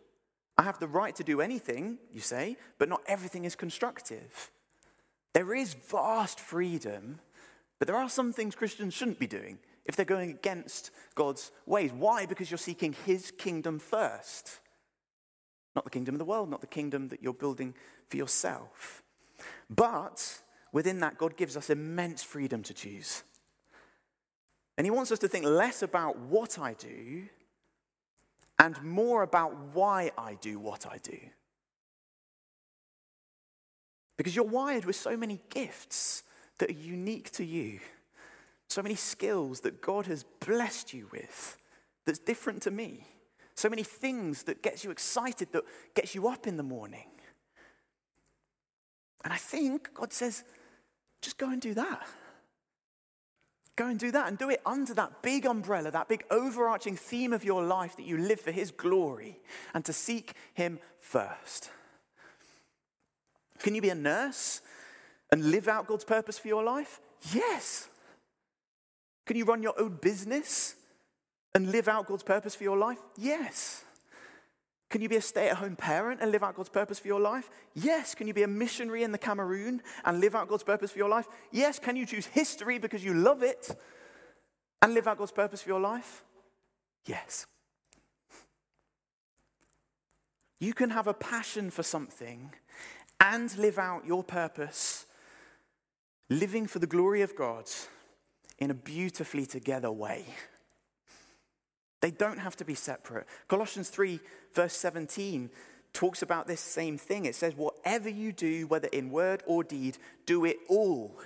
I 0.59 0.62
have 0.62 0.79
the 0.79 0.88
right 0.88 1.14
to 1.17 1.25
do 1.25 1.41
anything, 1.41 1.99
you 2.12 2.21
say, 2.21 2.57
but 2.79 2.88
not 2.88 3.02
everything 3.07 3.45
is 3.45 3.57
constructive. 3.57 4.50
There 5.33 5.55
is 5.55 5.75
vast 5.75 6.38
freedom, 6.38 7.21
but 7.79 7.88
there 7.88 7.97
are 7.97 8.09
some 8.09 8.33
things 8.33 8.55
Christians 8.55 8.93
shouldn't 8.93 9.19
be 9.19 9.26
doing 9.26 9.59
if 9.87 9.97
they're 9.97 10.05
going 10.05 10.31
against 10.31 10.91
God's 11.15 11.51
ways. 11.67 11.93
Why? 11.93 12.27
Because 12.27 12.51
you're 12.51 12.59
seeking 12.59 12.95
His 13.05 13.31
kingdom 13.31 13.79
first. 13.79 14.61
Not 15.75 15.85
the 15.85 15.91
kingdom 15.91 16.15
of 16.15 16.19
the 16.19 16.25
world, 16.25 16.51
not 16.51 16.61
the 16.61 16.67
kingdom 16.67 17.09
that 17.09 17.23
you're 17.23 17.33
building 17.33 17.75
for 18.09 18.17
yourself. 18.17 19.03
But 19.69 20.41
within 20.73 21.01
that, 21.01 21.19
God 21.19 21.37
gives 21.37 21.57
us 21.57 21.71
immense 21.71 22.23
freedom 22.23 22.62
to 22.65 22.75
choose. 22.75 23.23
And 24.77 24.87
He 24.87 24.91
wants 24.91 25.12
us 25.12 25.19
to 25.21 25.29
think 25.29 25.45
less 25.45 25.83
about 25.83 26.19
what 26.19 26.59
I 26.59 26.75
do 26.75 27.25
and 28.59 28.81
more 28.83 29.23
about 29.23 29.57
why 29.75 30.12
I 30.17 30.35
do 30.35 30.59
what 30.59 30.87
I 30.87 30.99
do. 30.99 31.19
Because 34.17 34.37
you're 34.37 34.45
wired 34.45 34.85
with 34.85 34.97
so 34.97 35.17
many 35.17 35.41
gifts 35.51 36.23
that 36.59 36.71
are 36.71 36.75
unique 36.75 37.31
to 37.33 37.45
you, 37.45 37.81
so 38.73 38.83
many 38.83 38.95
skills 38.95 39.61
that 39.61 39.81
God 39.81 40.07
has 40.07 40.25
blessed 40.45 40.95
you 40.95 41.09
with 41.12 41.59
that's 42.07 42.19
different 42.19 42.62
to 42.62 42.71
me, 42.71 43.07
so 43.55 43.69
many 43.69 43.83
things 43.83 44.45
that 44.45 44.62
gets 44.62 44.83
you 44.83 44.91
excited, 44.91 45.52
that 45.52 45.64
gets 45.95 46.14
you 46.14 46.26
up 46.26 46.47
in 46.47 46.57
the 46.57 46.62
morning. 46.62 47.07
And 49.25 49.33
I 49.33 49.37
think 49.37 49.95
God 49.95 50.12
says, 50.12 50.43
just 51.21 51.38
go 51.38 51.50
and 51.50 51.61
do 51.61 51.75
that. 51.75 52.07
Go 53.76 53.87
and 53.87 53.99
do 53.99 54.11
that 54.11 54.29
and 54.29 54.37
do 54.37 54.50
it 54.50 54.61
under 54.67 54.93
that 54.95 55.23
big 55.23 55.47
umbrella, 55.47 55.91
that 55.91 56.09
big 56.09 56.25
overarching 56.31 56.97
theme 56.97 57.33
of 57.33 57.45
your 57.45 57.62
life 57.62 57.97
that 57.97 58.07
you 58.07 58.19
live 58.19 58.41
for 58.41 58.50
His 58.50 58.71
glory 58.71 59.41
and 59.75 59.85
to 59.85 59.93
seek 59.93 60.35
Him 60.55 60.79
first. 61.00 61.71
Can 63.61 63.75
you 63.75 63.81
be 63.81 63.91
a 63.91 63.95
nurse 63.95 64.61
and 65.31 65.50
live 65.50 65.69
out 65.69 65.87
God's 65.87 66.05
purpose 66.05 66.38
for 66.38 66.49
your 66.49 66.64
life? 66.64 67.00
Yes. 67.33 67.88
Can 69.33 69.39
you 69.39 69.47
run 69.47 69.62
your 69.62 69.81
own 69.81 69.97
business 70.03 70.75
and 71.55 71.73
live 71.73 71.89
out 71.89 72.07
God's 72.07 72.23
purpose 72.23 72.55
for 72.55 72.65
your 72.65 72.77
life? 72.77 72.99
Yes. 73.17 73.83
Can 74.91 75.01
you 75.01 75.09
be 75.09 75.17
a 75.17 75.23
stay 75.23 75.49
at 75.49 75.57
home 75.57 75.75
parent 75.75 76.21
and 76.21 76.31
live 76.31 76.43
out 76.43 76.55
God's 76.55 76.69
purpose 76.69 76.99
for 76.99 77.09
your 77.09 77.19
life? 77.19 77.49
Yes. 77.73 78.15
Can 78.15 78.27
you 78.27 78.35
be 78.35 78.43
a 78.43 78.47
missionary 78.47 79.05
in 79.05 79.11
the 79.11 79.17
Cameroon 79.17 79.81
and 80.05 80.21
live 80.21 80.35
out 80.35 80.49
God's 80.49 80.65
purpose 80.65 80.91
for 80.91 80.99
your 80.99 81.09
life? 81.09 81.29
Yes. 81.51 81.79
Can 81.79 81.97
you 81.97 82.05
choose 82.05 82.27
history 82.27 82.79
because 82.79 83.03
you 83.03 83.15
love 83.15 83.43
it 83.43 83.75
and 84.83 84.93
live 84.93 85.09
out 85.09 85.17
God's 85.17 85.33
purpose 85.33 85.62
for 85.62 85.71
your 85.71 85.81
life? 85.81 86.25
Yes. 87.07 87.47
You 90.61 90.75
can 90.75 90.91
have 90.91 91.07
a 91.07 91.15
passion 91.15 91.71
for 91.71 91.83
something 91.83 92.53
and 93.19 93.57
live 93.57 93.79
out 93.79 94.05
your 94.05 94.25
purpose, 94.25 95.07
living 96.29 96.67
for 96.67 96.81
the 96.81 96.87
glory 96.87 97.23
of 97.23 97.35
God 97.35 97.71
in 98.62 98.71
a 98.71 98.75
beautifully 98.75 99.45
together 99.45 99.90
way. 99.90 100.25
They 102.00 102.12
don't 102.12 102.38
have 102.38 102.57
to 102.57 102.64
be 102.64 102.75
separate. 102.75 103.26
Colossians 103.49 103.88
3, 103.88 104.21
verse 104.54 104.75
17, 104.75 105.50
talks 105.92 106.23
about 106.23 106.47
this 106.47 106.61
same 106.61 106.97
thing. 106.97 107.25
It 107.25 107.35
says, 107.35 107.57
Whatever 107.57 108.09
you 108.09 108.33
do, 108.33 108.69
whether 108.69 108.88
in 108.88 109.11
word 109.11 109.42
or 109.47 109.64
deed, 109.64 109.99
do 110.26 110.45
it 110.45 110.59
all 110.69 111.21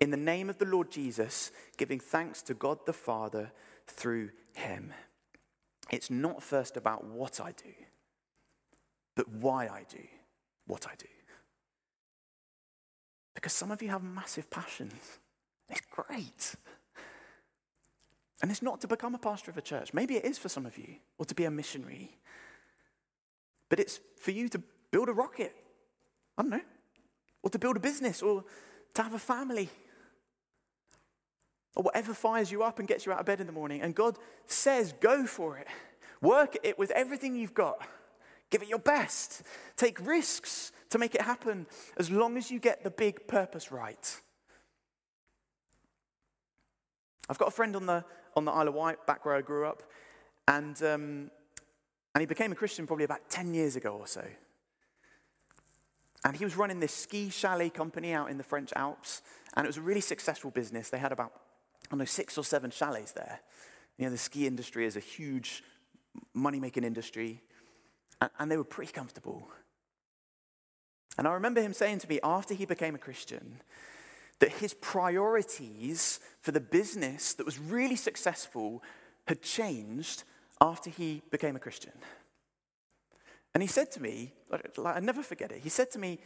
in 0.00 0.10
the 0.10 0.16
name 0.18 0.50
of 0.50 0.58
the 0.58 0.66
Lord 0.66 0.90
Jesus, 0.90 1.50
giving 1.78 1.98
thanks 1.98 2.42
to 2.42 2.54
God 2.54 2.78
the 2.84 2.92
Father 2.92 3.52
through 3.86 4.30
him. 4.52 4.92
It's 5.90 6.10
not 6.10 6.42
first 6.42 6.76
about 6.76 7.04
what 7.04 7.40
I 7.40 7.52
do, 7.52 7.72
but 9.16 9.28
why 9.28 9.66
I 9.66 9.84
do 9.88 10.04
what 10.66 10.86
I 10.86 10.94
do. 10.98 11.08
Because 13.34 13.54
some 13.54 13.70
of 13.70 13.82
you 13.82 13.88
have 13.88 14.02
massive 14.02 14.50
passions. 14.50 15.18
It's 15.72 15.86
great. 15.90 16.54
And 18.42 18.50
it's 18.50 18.60
not 18.60 18.80
to 18.80 18.88
become 18.88 19.14
a 19.14 19.18
pastor 19.18 19.52
of 19.52 19.56
a 19.56 19.62
church. 19.62 19.94
Maybe 19.94 20.16
it 20.16 20.24
is 20.24 20.36
for 20.36 20.48
some 20.48 20.66
of 20.66 20.76
you, 20.76 20.96
or 21.16 21.24
to 21.24 21.34
be 21.34 21.44
a 21.44 21.50
missionary. 21.50 22.18
But 23.68 23.78
it's 23.78 24.00
for 24.18 24.32
you 24.32 24.48
to 24.48 24.60
build 24.90 25.08
a 25.08 25.12
rocket. 25.12 25.54
I 26.36 26.42
don't 26.42 26.50
know. 26.50 26.60
Or 27.44 27.50
to 27.50 27.58
build 27.58 27.76
a 27.76 27.80
business, 27.80 28.20
or 28.20 28.44
to 28.94 29.02
have 29.02 29.14
a 29.14 29.18
family. 29.18 29.68
Or 31.76 31.84
whatever 31.84 32.12
fires 32.12 32.50
you 32.50 32.64
up 32.64 32.80
and 32.80 32.88
gets 32.88 33.06
you 33.06 33.12
out 33.12 33.20
of 33.20 33.26
bed 33.26 33.40
in 33.40 33.46
the 33.46 33.52
morning. 33.52 33.80
And 33.80 33.94
God 33.94 34.18
says, 34.46 34.92
go 35.00 35.24
for 35.24 35.56
it. 35.56 35.68
Work 36.20 36.56
it 36.64 36.78
with 36.78 36.90
everything 36.90 37.36
you've 37.36 37.54
got. 37.54 37.78
Give 38.50 38.62
it 38.62 38.68
your 38.68 38.78
best. 38.78 39.42
Take 39.76 40.04
risks 40.04 40.72
to 40.90 40.98
make 40.98 41.14
it 41.14 41.22
happen 41.22 41.66
as 41.96 42.10
long 42.10 42.36
as 42.36 42.50
you 42.50 42.58
get 42.58 42.84
the 42.84 42.90
big 42.90 43.26
purpose 43.26 43.72
right. 43.72 44.20
I've 47.30 47.38
got 47.38 47.48
a 47.48 47.52
friend 47.52 47.74
on 47.76 47.86
the, 47.86 48.04
on 48.36 48.44
the 48.44 48.52
Isle 48.52 48.68
of 48.68 48.74
Wight, 48.74 49.06
back 49.06 49.24
where 49.24 49.34
I 49.34 49.40
grew 49.40 49.66
up, 49.66 49.82
and, 50.48 50.80
um, 50.82 51.30
and 52.14 52.20
he 52.20 52.26
became 52.26 52.52
a 52.52 52.54
Christian 52.54 52.86
probably 52.86 53.04
about 53.04 53.28
10 53.30 53.54
years 53.54 53.76
ago 53.76 53.96
or 53.96 54.06
so. 54.06 54.24
And 56.24 56.36
he 56.36 56.44
was 56.44 56.56
running 56.56 56.80
this 56.80 56.94
ski 56.94 57.30
chalet 57.30 57.70
company 57.70 58.12
out 58.12 58.30
in 58.30 58.38
the 58.38 58.44
French 58.44 58.72
Alps, 58.76 59.22
and 59.54 59.64
it 59.64 59.68
was 59.68 59.76
a 59.76 59.82
really 59.82 60.00
successful 60.00 60.50
business. 60.50 60.88
They 60.88 60.98
had 60.98 61.12
about, 61.12 61.32
I 61.86 61.90
don't 61.90 61.98
know, 61.98 62.04
six 62.04 62.38
or 62.38 62.44
seven 62.44 62.70
chalets 62.70 63.12
there. 63.12 63.40
You 63.98 64.06
know, 64.06 64.10
the 64.10 64.18
ski 64.18 64.46
industry 64.46 64.86
is 64.86 64.96
a 64.96 65.00
huge 65.00 65.62
money 66.32 66.60
making 66.60 66.84
industry, 66.84 67.42
and, 68.20 68.30
and 68.38 68.50
they 68.50 68.56
were 68.56 68.64
pretty 68.64 68.92
comfortable. 68.92 69.48
And 71.18 71.28
I 71.28 71.32
remember 71.32 71.60
him 71.60 71.72
saying 71.72 71.98
to 72.00 72.08
me 72.08 72.20
after 72.22 72.54
he 72.54 72.64
became 72.64 72.94
a 72.94 72.98
Christian 72.98 73.60
that 74.42 74.50
his 74.50 74.74
priorities 74.74 76.18
for 76.40 76.50
the 76.50 76.58
business 76.58 77.32
that 77.34 77.46
was 77.46 77.60
really 77.60 77.94
successful 77.94 78.82
had 79.28 79.40
changed 79.40 80.24
after 80.60 80.90
he 80.90 81.22
became 81.30 81.54
a 81.54 81.60
Christian. 81.60 81.92
And 83.54 83.62
he 83.62 83.68
said 83.68 83.92
to 83.92 84.02
me, 84.02 84.32
I 84.84 84.98
never 84.98 85.22
forget 85.22 85.52
it, 85.52 85.60
he 85.60 85.68
said 85.68 85.92
to 85.92 86.00
me, 86.00 86.18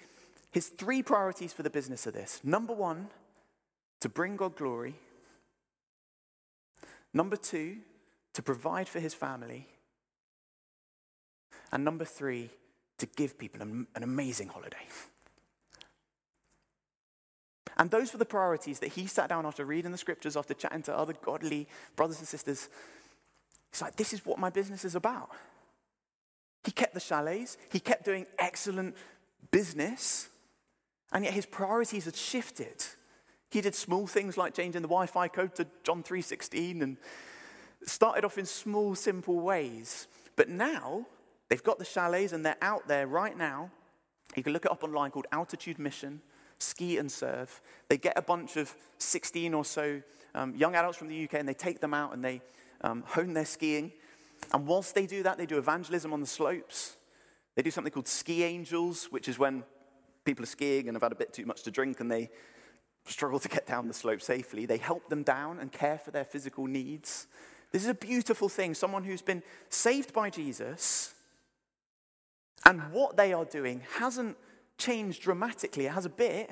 his 0.50 0.68
three 0.68 1.02
priorities 1.02 1.52
for 1.52 1.62
the 1.62 1.68
business 1.68 2.06
are 2.06 2.10
this 2.10 2.40
number 2.42 2.72
one, 2.72 3.08
to 4.00 4.08
bring 4.08 4.36
God 4.36 4.56
glory. 4.56 4.94
Number 7.12 7.36
two, 7.36 7.76
to 8.32 8.42
provide 8.42 8.88
for 8.88 8.98
his 8.98 9.12
family. 9.12 9.68
And 11.70 11.84
number 11.84 12.06
three, 12.06 12.48
to 12.96 13.04
give 13.04 13.36
people 13.36 13.60
an, 13.60 13.86
amazing 13.94 14.48
holiday. 14.48 14.86
And 17.76 17.90
those 17.90 18.12
were 18.12 18.18
the 18.18 18.24
priorities 18.24 18.78
that 18.80 18.92
he 18.92 19.06
sat 19.06 19.28
down 19.28 19.44
after 19.44 19.64
reading 19.64 19.92
the 19.92 19.98
scriptures, 19.98 20.36
after 20.36 20.54
chatting 20.54 20.82
to 20.82 20.96
other 20.96 21.12
godly 21.22 21.68
brothers 21.94 22.18
and 22.18 22.28
sisters. 22.28 22.68
He's 23.70 23.82
like, 23.82 23.96
this 23.96 24.12
is 24.12 24.24
what 24.24 24.38
my 24.38 24.50
business 24.50 24.84
is 24.84 24.94
about. 24.94 25.30
He 26.64 26.72
kept 26.72 26.94
the 26.94 27.00
chalets, 27.00 27.58
he 27.70 27.78
kept 27.78 28.04
doing 28.04 28.26
excellent 28.38 28.96
business, 29.50 30.28
and 31.12 31.24
yet 31.24 31.34
his 31.34 31.46
priorities 31.46 32.06
had 32.06 32.16
shifted. 32.16 32.84
He 33.50 33.60
did 33.60 33.74
small 33.74 34.06
things 34.06 34.36
like 34.36 34.54
changing 34.54 34.82
the 34.82 34.88
Wi-Fi 34.88 35.28
code 35.28 35.54
to 35.56 35.66
John 35.84 36.02
3:16 36.02 36.82
and 36.82 36.96
started 37.84 38.24
off 38.24 38.38
in 38.38 38.46
small 38.46 38.94
simple 38.94 39.38
ways. 39.40 40.08
But 40.34 40.48
now 40.48 41.06
They've 41.48 41.62
got 41.62 41.78
the 41.78 41.84
chalets 41.84 42.32
and 42.32 42.44
they're 42.44 42.56
out 42.60 42.88
there 42.88 43.06
right 43.06 43.36
now. 43.36 43.70
You 44.34 44.42
can 44.42 44.52
look 44.52 44.64
it 44.64 44.70
up 44.70 44.82
online 44.82 45.10
called 45.10 45.26
Altitude 45.30 45.78
Mission, 45.78 46.20
Ski 46.58 46.98
and 46.98 47.10
surf. 47.10 47.60
They 47.88 47.98
get 47.98 48.14
a 48.16 48.22
bunch 48.22 48.56
of 48.56 48.74
16 48.98 49.54
or 49.54 49.64
so 49.64 50.02
um, 50.34 50.54
young 50.54 50.74
adults 50.74 50.98
from 50.98 51.08
the 51.08 51.24
UK 51.24 51.34
and 51.34 51.48
they 51.48 51.54
take 51.54 51.80
them 51.80 51.94
out 51.94 52.12
and 52.12 52.24
they 52.24 52.40
um, 52.82 53.02
hone 53.06 53.32
their 53.32 53.44
skiing. 53.44 53.92
And 54.52 54.66
whilst 54.66 54.94
they 54.94 55.06
do 55.06 55.22
that, 55.22 55.38
they 55.38 55.46
do 55.46 55.58
evangelism 55.58 56.12
on 56.12 56.20
the 56.20 56.26
slopes. 56.26 56.96
They 57.54 57.62
do 57.62 57.70
something 57.70 57.92
called 57.92 58.08
Ski 58.08 58.44
Angels, 58.44 59.06
which 59.10 59.28
is 59.28 59.38
when 59.38 59.64
people 60.24 60.42
are 60.42 60.46
skiing 60.46 60.88
and 60.88 60.94
have 60.94 61.02
had 61.02 61.12
a 61.12 61.16
bit 61.16 61.32
too 61.32 61.46
much 61.46 61.62
to 61.62 61.70
drink 61.70 62.00
and 62.00 62.10
they 62.10 62.30
struggle 63.06 63.38
to 63.38 63.48
get 63.48 63.66
down 63.66 63.88
the 63.88 63.94
slope 63.94 64.20
safely. 64.20 64.66
They 64.66 64.78
help 64.78 65.08
them 65.08 65.22
down 65.22 65.58
and 65.58 65.72
care 65.72 65.98
for 65.98 66.10
their 66.10 66.24
physical 66.24 66.66
needs. 66.66 67.26
This 67.72 67.82
is 67.82 67.88
a 67.88 67.94
beautiful 67.94 68.48
thing. 68.48 68.74
Someone 68.74 69.04
who's 69.04 69.22
been 69.22 69.42
saved 69.68 70.12
by 70.12 70.30
Jesus 70.30 71.14
and 72.64 72.92
what 72.92 73.16
they 73.16 73.32
are 73.32 73.44
doing 73.44 73.82
hasn't 73.98 74.36
changed 74.78 75.22
dramatically, 75.22 75.86
it 75.86 75.92
has 75.92 76.04
a 76.04 76.10
bit, 76.10 76.50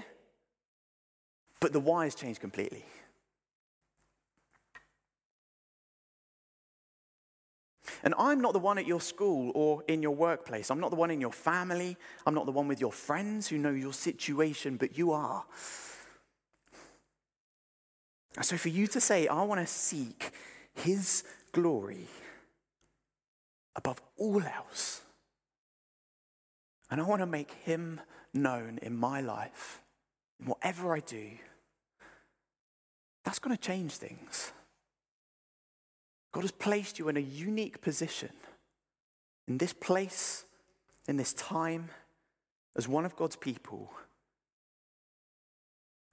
but 1.61 1.73
the 1.73 1.81
why 1.81 2.05
has 2.05 2.15
changed 2.15 2.41
completely. 2.41 2.85
And 8.03 8.15
I'm 8.19 8.41
not 8.41 8.53
the 8.53 8.59
one 8.59 8.77
at 8.77 8.87
your 8.87 9.01
school 9.01 9.51
or 9.55 9.83
in 9.89 10.03
your 10.03 10.15
workplace. 10.15 10.71
I'm 10.71 10.79
not 10.81 10.91
the 10.91 10.97
one 10.97 11.11
in 11.11 11.23
your 11.23 11.33
family. 11.33 11.97
I'm 12.27 12.35
not 12.35 12.45
the 12.45 12.53
one 12.53 12.69
with 12.69 12.81
your 12.81 12.93
friends 12.93 13.49
who 13.49 13.57
know 13.57 13.71
your 13.71 13.95
situation, 13.95 14.77
but 14.77 14.99
you 14.99 15.13
are. 15.13 15.45
So 18.43 18.57
for 18.57 18.69
you 18.69 18.87
to 18.89 19.01
say, 19.01 19.27
I 19.27 19.43
want 19.43 19.61
to 19.61 19.67
seek 19.67 20.33
his 20.75 21.25
glory 21.53 22.09
above 23.77 24.03
all 24.17 24.43
else, 24.43 25.03
and 26.95 27.01
I 27.03 27.07
want 27.07 27.23
to 27.23 27.27
make 27.27 27.51
him 27.65 28.01
known 28.33 28.79
in 28.81 28.97
my 28.97 29.21
life, 29.21 29.81
in 30.39 30.47
whatever 30.47 30.95
I 30.95 31.01
do. 31.01 31.29
That's 33.25 33.41
going 33.41 33.57
to 33.57 33.61
change 33.61 33.95
things. 33.95 34.53
God 36.31 36.43
has 36.43 36.53
placed 36.53 37.01
you 37.01 37.09
in 37.09 37.17
a 37.17 37.21
unique 37.21 37.81
position 37.81 38.29
in 39.49 39.59
this 39.59 39.73
place, 39.73 40.45
in 41.09 41.17
this 41.17 41.33
time, 41.33 41.89
as 42.77 42.87
one 42.87 43.05
of 43.05 43.17
God's 43.17 43.35
people, 43.35 43.91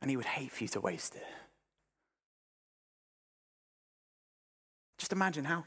and 0.02 0.10
He 0.10 0.18
would 0.18 0.26
hate 0.26 0.52
for 0.52 0.64
you 0.64 0.68
to 0.70 0.82
waste 0.82 1.14
it. 1.14 1.28
Just 4.98 5.14
imagine 5.14 5.46
how, 5.46 5.64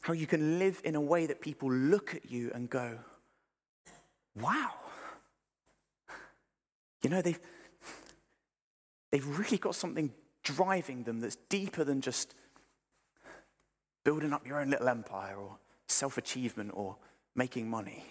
how 0.00 0.14
you 0.14 0.26
can 0.26 0.58
live 0.58 0.80
in 0.82 0.96
a 0.96 1.00
way 1.00 1.26
that 1.26 1.40
people 1.40 1.70
look 1.70 2.12
at 2.12 2.28
you 2.28 2.50
and 2.52 2.68
go, 2.68 2.98
wow. 4.40 4.70
You 7.02 7.10
know, 7.10 7.22
they've, 7.22 7.38
they've 9.10 9.38
really 9.38 9.58
got 9.58 9.74
something 9.74 10.12
driving 10.42 11.04
them 11.04 11.20
that's 11.20 11.36
deeper 11.48 11.84
than 11.84 12.00
just 12.00 12.34
building 14.04 14.32
up 14.32 14.46
your 14.46 14.60
own 14.60 14.70
little 14.70 14.88
empire 14.88 15.36
or 15.36 15.58
self 15.86 16.18
achievement 16.18 16.70
or 16.74 16.96
making 17.34 17.68
money. 17.68 18.04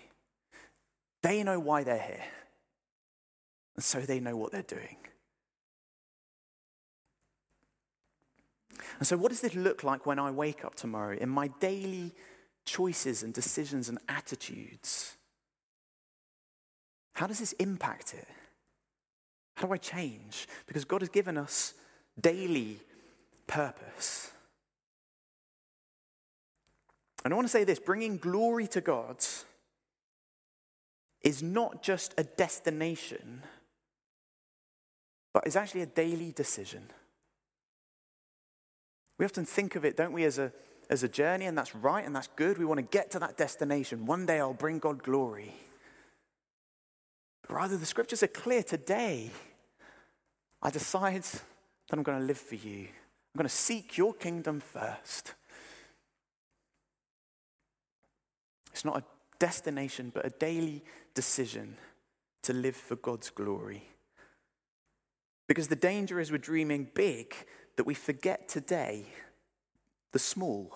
They 1.24 1.44
know 1.44 1.60
why 1.60 1.84
they're 1.84 2.00
here, 2.00 2.24
and 3.76 3.84
so 3.84 4.00
they 4.02 4.20
know 4.20 4.38
what 4.38 4.52
they're 4.52 4.62
doing. 4.62 4.98
And 9.00 9.08
so, 9.08 9.18
what 9.18 9.30
does 9.30 9.42
this 9.42 9.56
look 9.56 9.84
like 9.84 10.06
when 10.06 10.20
I 10.20 10.32
wake 10.32 10.64
up 10.64 10.76
tomorrow 10.76 11.18
in 11.18 11.30
my 11.30 11.50
daily 11.60 12.14
choices 12.66 13.24
and 13.24 13.34
decisions 13.34 13.90
and 13.90 13.98
attitudes? 14.08 15.17
How 17.18 17.26
does 17.26 17.40
this 17.40 17.54
impact 17.54 18.14
it? 18.14 18.28
How 19.56 19.66
do 19.66 19.74
I 19.74 19.78
change? 19.78 20.48
Because 20.68 20.86
God 20.86 21.02
has 21.02 21.10
given 21.10 21.36
us 21.36 21.74
daily 22.22 22.80
purpose. 23.48 24.30
And 27.26 27.34
I 27.34 27.36
want 27.36 27.48
to 27.48 27.52
say 27.52 27.64
this 27.64 27.80
bringing 27.80 28.18
glory 28.18 28.68
to 28.68 28.82
God 28.82 29.18
is 31.24 31.42
not 31.42 31.82
just 31.82 32.14
a 32.20 32.24
destination, 32.24 33.42
but 35.34 35.48
is 35.48 35.56
actually 35.56 35.82
a 35.82 35.88
daily 35.88 36.32
decision. 36.32 36.84
We 39.18 39.26
often 39.26 39.44
think 39.44 39.76
of 39.76 39.86
it, 39.86 39.98
don't 39.98 40.14
we, 40.14 40.24
as 40.24 40.38
a, 40.38 40.52
as 40.88 41.02
a 41.02 41.08
journey, 41.08 41.46
and 41.46 41.58
that's 41.58 41.74
right 41.74 42.06
and 42.06 42.16
that's 42.16 42.30
good. 42.36 42.60
We 42.60 42.66
want 42.66 42.78
to 42.78 42.84
get 42.84 43.10
to 43.12 43.20
that 43.20 43.38
destination. 43.38 44.06
One 44.06 44.28
day 44.28 44.40
I'll 44.40 44.54
bring 44.54 44.78
God 44.78 45.02
glory. 45.02 45.56
But 47.48 47.56
rather, 47.56 47.78
the 47.78 47.86
scriptures 47.86 48.24
are 48.24 48.28
clear. 48.28 48.64
Today, 48.64 49.32
I 50.62 50.70
decide 50.70 51.24
that 51.24 51.42
I'm 51.92 52.04
going 52.04 52.20
to 52.20 52.26
live 52.26 52.38
for 52.38 52.56
you. 52.56 52.82
I'm 52.82 53.38
going 53.38 53.48
to 53.48 53.56
seek 53.56 53.98
your 53.98 54.14
kingdom 54.14 54.60
first. 54.60 55.34
It's 58.72 58.84
not 58.84 58.98
a 58.98 59.04
destination, 59.40 60.12
but 60.14 60.26
a 60.26 60.30
daily 60.30 60.84
decision 61.14 61.78
to 62.44 62.54
live 62.54 62.76
for 62.76 62.96
God's 62.96 63.30
glory. 63.30 63.84
Because 65.48 65.70
the 65.70 65.76
danger 65.76 66.20
is 66.20 66.32
we're 66.32 66.38
dreaming 66.38 66.90
big 66.94 67.34
that 67.78 67.86
we 67.86 67.94
forget 67.94 68.50
today 68.50 69.06
the 70.12 70.20
small, 70.20 70.76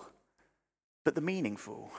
but 1.04 1.14
the 1.14 1.20
meaningful. 1.20 1.90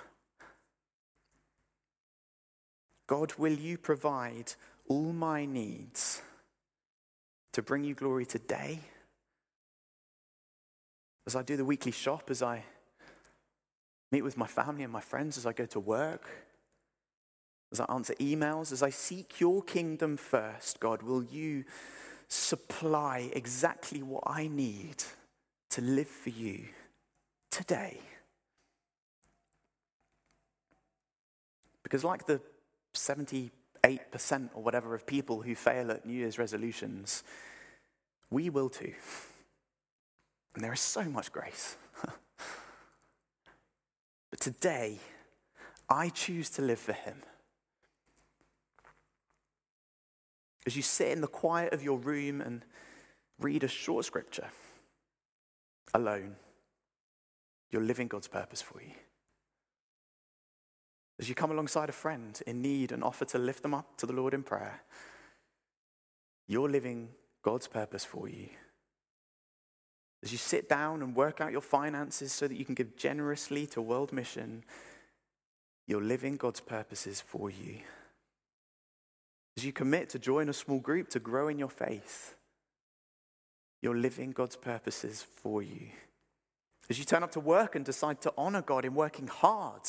God, 3.07 3.33
will 3.37 3.53
you 3.53 3.77
provide 3.77 4.53
all 4.87 5.13
my 5.13 5.45
needs 5.45 6.21
to 7.51 7.61
bring 7.61 7.83
you 7.83 7.93
glory 7.93 8.25
today? 8.25 8.79
As 11.25 11.35
I 11.35 11.43
do 11.43 11.55
the 11.57 11.65
weekly 11.65 11.91
shop, 11.91 12.29
as 12.29 12.41
I 12.41 12.63
meet 14.11 14.23
with 14.23 14.37
my 14.37 14.47
family 14.47 14.83
and 14.83 14.91
my 14.91 15.01
friends, 15.01 15.37
as 15.37 15.45
I 15.45 15.53
go 15.53 15.65
to 15.65 15.79
work, 15.79 16.29
as 17.71 17.79
I 17.79 17.85
answer 17.85 18.13
emails, 18.15 18.71
as 18.71 18.83
I 18.83 18.89
seek 18.89 19.39
your 19.39 19.63
kingdom 19.63 20.17
first, 20.17 20.79
God, 20.79 21.01
will 21.01 21.23
you 21.23 21.65
supply 22.27 23.29
exactly 23.33 24.01
what 24.01 24.23
I 24.25 24.47
need 24.47 25.03
to 25.71 25.81
live 25.81 26.07
for 26.07 26.29
you 26.29 26.65
today. 27.49 27.99
Because, 31.83 32.03
like 32.03 32.25
the 32.25 32.41
78% 32.93 33.51
or 34.53 34.63
whatever 34.63 34.95
of 34.95 35.05
people 35.05 35.41
who 35.41 35.55
fail 35.55 35.91
at 35.91 36.05
New 36.05 36.13
Year's 36.13 36.37
resolutions, 36.37 37.23
we 38.29 38.49
will 38.49 38.69
too. 38.69 38.93
And 40.55 40.63
there 40.63 40.73
is 40.73 40.79
so 40.79 41.03
much 41.03 41.31
grace. 41.31 41.75
but 44.29 44.39
today, 44.39 44.99
I 45.89 46.09
choose 46.09 46.49
to 46.51 46.61
live 46.61 46.79
for 46.79 46.93
Him. 46.93 47.21
As 50.65 50.75
you 50.75 50.81
sit 50.81 51.09
in 51.09 51.21
the 51.21 51.27
quiet 51.27 51.73
of 51.73 51.83
your 51.83 51.97
room 51.97 52.39
and 52.39 52.63
read 53.39 53.63
a 53.63 53.67
short 53.67 54.05
scripture 54.05 54.47
alone, 55.93 56.35
you're 57.71 57.81
living 57.81 58.07
God's 58.07 58.27
purpose 58.27 58.61
for 58.61 58.81
you. 58.81 58.91
As 61.23 61.29
you 61.29 61.35
come 61.35 61.51
alongside 61.51 61.87
a 61.87 61.93
friend 61.93 62.37
in 62.45 62.61
need 62.61 62.91
and 62.91 63.01
offer 63.01 63.23
to 63.23 63.37
lift 63.37 63.63
them 63.63 63.73
up 63.73 63.95
to 63.95 64.05
the 64.05 64.11
Lord 64.11 64.33
in 64.33 64.43
prayer, 64.43 64.81
you're 66.49 66.69
living 66.69 67.11
God's 67.41 67.65
purpose 67.65 68.03
for 68.03 68.27
you. 68.27 68.49
As 70.21 70.33
you 70.33 70.37
sit 70.37 70.67
down 70.67 71.01
and 71.01 71.15
work 71.15 71.39
out 71.39 71.53
your 71.53 71.61
finances 71.61 72.33
so 72.33 72.45
that 72.45 72.57
you 72.57 72.65
can 72.65 72.75
give 72.75 72.97
generously 72.97 73.65
to 73.67 73.81
world 73.81 74.11
mission, 74.11 74.65
you're 75.87 76.03
living 76.03 76.35
God's 76.35 76.59
purposes 76.59 77.21
for 77.21 77.49
you. 77.49 77.77
As 79.55 79.63
you 79.63 79.71
commit 79.71 80.09
to 80.09 80.19
join 80.19 80.49
a 80.49 80.53
small 80.53 80.79
group 80.79 81.07
to 81.11 81.21
grow 81.21 81.47
in 81.47 81.57
your 81.57 81.69
faith, 81.69 82.35
you're 83.81 83.95
living 83.95 84.31
God's 84.31 84.57
purposes 84.57 85.25
for 85.37 85.63
you. 85.63 85.87
As 86.89 86.99
you 86.99 87.05
turn 87.05 87.23
up 87.23 87.31
to 87.31 87.39
work 87.39 87.77
and 87.77 87.85
decide 87.85 88.19
to 88.23 88.33
honor 88.37 88.61
God 88.61 88.83
in 88.83 88.93
working 88.93 89.27
hard, 89.27 89.83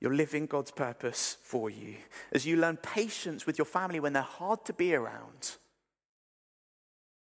you're 0.00 0.14
living 0.14 0.46
God's 0.46 0.70
purpose 0.70 1.36
for 1.42 1.68
you. 1.68 1.94
As 2.32 2.46
you 2.46 2.56
learn 2.56 2.78
patience 2.78 3.46
with 3.46 3.58
your 3.58 3.66
family 3.66 4.00
when 4.00 4.14
they're 4.14 4.22
hard 4.22 4.64
to 4.64 4.72
be 4.72 4.94
around, 4.94 5.56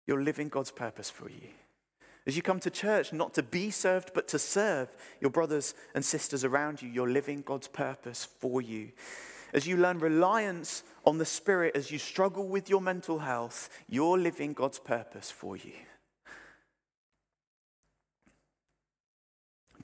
you're 0.06 0.22
living 0.22 0.50
God's 0.50 0.72
purpose 0.72 1.10
for 1.10 1.30
you. 1.30 1.50
As 2.28 2.36
you 2.36 2.42
come 2.42 2.60
to 2.60 2.70
church, 2.70 3.14
not 3.14 3.34
to 3.36 3.44
be 3.44 3.70
served, 3.70 4.12
but 4.14 4.28
to 4.30 4.40
serve 4.40 4.90
your 5.22 5.30
brothers 5.32 5.74
and 5.94 6.04
sisters 6.04 6.44
around 6.44 6.82
you, 6.82 6.90
you're 6.90 7.10
living 7.10 7.44
God's 7.46 7.68
purpose 7.68 8.28
for 8.40 8.62
you. 8.62 8.92
As 9.54 9.68
you 9.68 9.78
learn 9.78 10.00
reliance 10.00 10.84
on 11.06 11.18
the 11.18 11.26
Spirit, 11.26 11.76
as 11.76 11.92
you 11.92 12.00
struggle 12.00 12.48
with 12.48 12.70
your 12.70 12.82
mental 12.82 13.20
health, 13.20 13.70
you're 13.88 14.18
living 14.18 14.54
God's 14.54 14.80
purpose 14.80 15.32
for 15.32 15.56
you. 15.56 15.74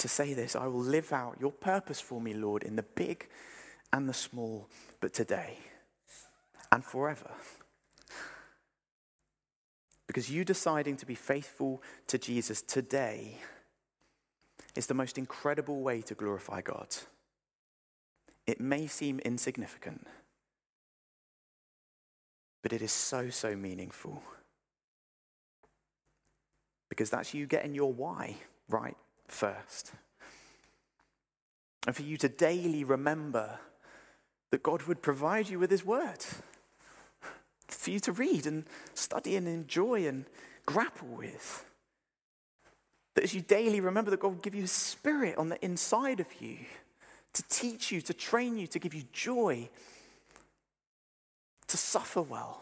To 0.01 0.07
say 0.07 0.33
this, 0.33 0.55
I 0.55 0.65
will 0.65 0.81
live 0.81 1.13
out 1.13 1.37
your 1.39 1.51
purpose 1.51 2.01
for 2.01 2.19
me, 2.19 2.33
Lord, 2.33 2.63
in 2.63 2.75
the 2.75 2.81
big 2.81 3.29
and 3.93 4.09
the 4.09 4.15
small, 4.15 4.67
but 4.99 5.13
today 5.13 5.59
and 6.71 6.83
forever. 6.83 7.29
Because 10.07 10.31
you 10.31 10.43
deciding 10.43 10.97
to 10.97 11.05
be 11.05 11.13
faithful 11.13 11.83
to 12.07 12.17
Jesus 12.17 12.63
today 12.63 13.37
is 14.75 14.87
the 14.87 14.95
most 14.95 15.19
incredible 15.19 15.81
way 15.81 16.01
to 16.01 16.15
glorify 16.15 16.61
God. 16.61 16.87
It 18.47 18.59
may 18.59 18.87
seem 18.87 19.19
insignificant, 19.19 20.07
but 22.63 22.73
it 22.73 22.81
is 22.81 22.91
so, 22.91 23.29
so 23.29 23.55
meaningful. 23.55 24.23
Because 26.89 27.11
that's 27.11 27.35
you 27.35 27.45
getting 27.45 27.75
your 27.75 27.93
why 27.93 28.37
right 28.67 28.97
first. 29.31 29.93
And 31.87 31.95
for 31.95 32.03
you 32.03 32.17
to 32.17 32.29
daily 32.29 32.83
remember 32.83 33.59
that 34.51 34.63
God 34.63 34.83
would 34.83 35.01
provide 35.01 35.49
you 35.49 35.59
with 35.59 35.71
His 35.71 35.85
Word 35.85 36.25
for 37.81 37.89
you 37.89 37.99
to 38.01 38.11
read 38.11 38.45
and 38.45 38.65
study 38.93 39.35
and 39.35 39.47
enjoy 39.47 40.07
and 40.07 40.25
grapple 40.65 41.07
with. 41.07 41.65
That 43.15 43.23
as 43.23 43.33
you 43.33 43.41
daily 43.41 43.79
remember 43.79 44.11
that 44.11 44.19
God 44.19 44.29
will 44.29 44.41
give 44.41 44.55
you 44.55 44.61
His 44.61 44.71
Spirit 44.71 45.37
on 45.37 45.49
the 45.49 45.63
inside 45.63 46.19
of 46.19 46.27
you 46.39 46.57
to 47.33 47.43
teach 47.49 47.91
you, 47.91 48.01
to 48.01 48.13
train 48.13 48.57
you, 48.57 48.67
to 48.67 48.79
give 48.79 48.93
you 48.93 49.03
joy, 49.13 49.69
to 51.67 51.77
suffer 51.77 52.21
well. 52.21 52.61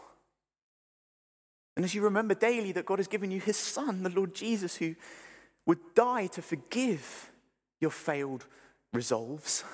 And 1.76 1.84
as 1.84 1.94
you 1.94 2.02
remember 2.02 2.34
daily 2.34 2.72
that 2.72 2.86
God 2.86 2.98
has 2.98 3.08
given 3.08 3.30
you 3.30 3.40
his 3.40 3.56
Son, 3.56 4.02
the 4.02 4.10
Lord 4.10 4.34
Jesus, 4.34 4.76
who 4.76 4.94
would 5.66 5.94
die 5.94 6.26
to 6.28 6.42
forgive 6.42 7.30
your 7.80 7.90
failed 7.90 8.46
resolves. 8.92 9.64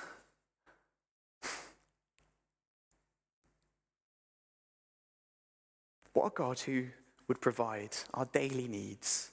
What 6.13 6.27
a 6.27 6.35
God 6.35 6.59
who 6.59 6.85
would 7.27 7.41
provide 7.41 7.95
our 8.13 8.25
daily 8.25 8.67
needs 8.67 9.31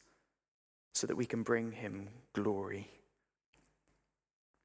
so 0.93 1.07
that 1.07 1.17
we 1.17 1.25
can 1.25 1.43
bring 1.43 1.73
him 1.73 2.09
glory. 2.35 2.89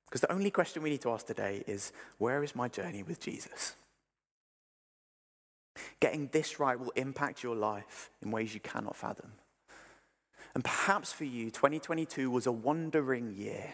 Because 0.06 0.22
the 0.22 0.32
only 0.32 0.52
question 0.52 0.82
we 0.82 0.90
need 0.90 1.02
to 1.02 1.12
ask 1.12 1.28
today 1.28 1.64
is 1.68 1.94
where 2.18 2.44
is 2.44 2.56
my 2.56 2.68
journey 2.68 3.04
with 3.04 3.20
Jesus? 3.20 3.76
Getting 6.00 6.28
this 6.32 6.60
right 6.60 6.80
will 6.80 6.92
impact 6.92 7.44
your 7.44 7.56
life 7.56 8.10
in 8.22 8.32
ways 8.32 8.54
you 8.54 8.60
cannot 8.60 8.96
fathom. 8.96 9.32
And 10.54 10.64
perhaps 10.64 11.12
for 11.12 11.26
you, 11.26 11.52
2022 11.52 12.32
was 12.32 12.48
a 12.48 12.52
wandering 12.52 13.36
year. 13.36 13.74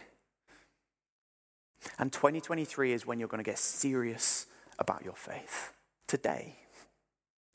And 1.97 2.11
2023 2.11 2.91
is 2.93 3.05
when 3.05 3.19
you're 3.19 3.27
going 3.27 3.43
to 3.43 3.49
get 3.49 3.59
serious 3.59 4.47
about 4.79 5.03
your 5.03 5.15
faith. 5.15 5.73
Today, 6.07 6.55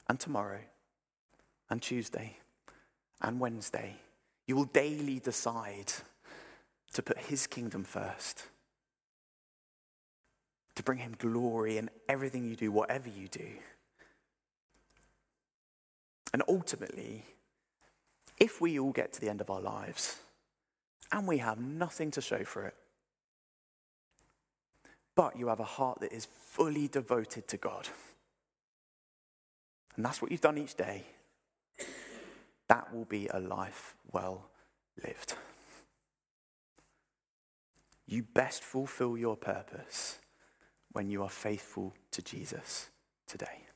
and 0.08 0.18
tomorrow, 0.18 0.60
and 1.68 1.80
Tuesday, 1.80 2.36
and 3.20 3.38
Wednesday. 3.38 3.96
You 4.46 4.56
will 4.56 4.64
daily 4.64 5.20
decide 5.20 5.92
to 6.94 7.02
put 7.02 7.18
His 7.18 7.46
kingdom 7.46 7.84
first, 7.84 8.44
to 10.74 10.82
bring 10.82 10.98
Him 10.98 11.14
glory 11.16 11.78
in 11.78 11.90
everything 12.08 12.44
you 12.44 12.56
do, 12.56 12.72
whatever 12.72 13.08
you 13.08 13.28
do. 13.28 13.48
And 16.32 16.42
ultimately, 16.48 17.24
if 18.40 18.60
we 18.60 18.78
all 18.78 18.90
get 18.90 19.12
to 19.12 19.20
the 19.20 19.28
end 19.28 19.40
of 19.42 19.50
our 19.50 19.60
lives 19.60 20.18
and 21.12 21.28
we 21.28 21.38
have 21.38 21.60
nothing 21.60 22.10
to 22.12 22.20
show 22.20 22.42
for 22.42 22.64
it, 22.64 22.74
but 25.14 25.38
you 25.38 25.48
have 25.48 25.60
a 25.60 25.64
heart 25.64 26.00
that 26.00 26.12
is 26.12 26.26
fully 26.26 26.88
devoted 26.88 27.46
to 27.48 27.58
God, 27.58 27.88
and 29.96 30.04
that's 30.04 30.22
what 30.22 30.30
you've 30.30 30.40
done 30.40 30.56
each 30.56 30.74
day, 30.74 31.04
that 32.68 32.94
will 32.94 33.04
be 33.04 33.28
a 33.28 33.38
life 33.38 33.94
well 34.10 34.48
lived. 35.04 35.34
You 38.06 38.22
best 38.22 38.62
fulfill 38.62 39.18
your 39.18 39.36
purpose 39.36 40.18
when 40.92 41.10
you 41.10 41.22
are 41.22 41.28
faithful 41.28 41.94
to 42.12 42.22
Jesus 42.22 42.88
today. 43.28 43.66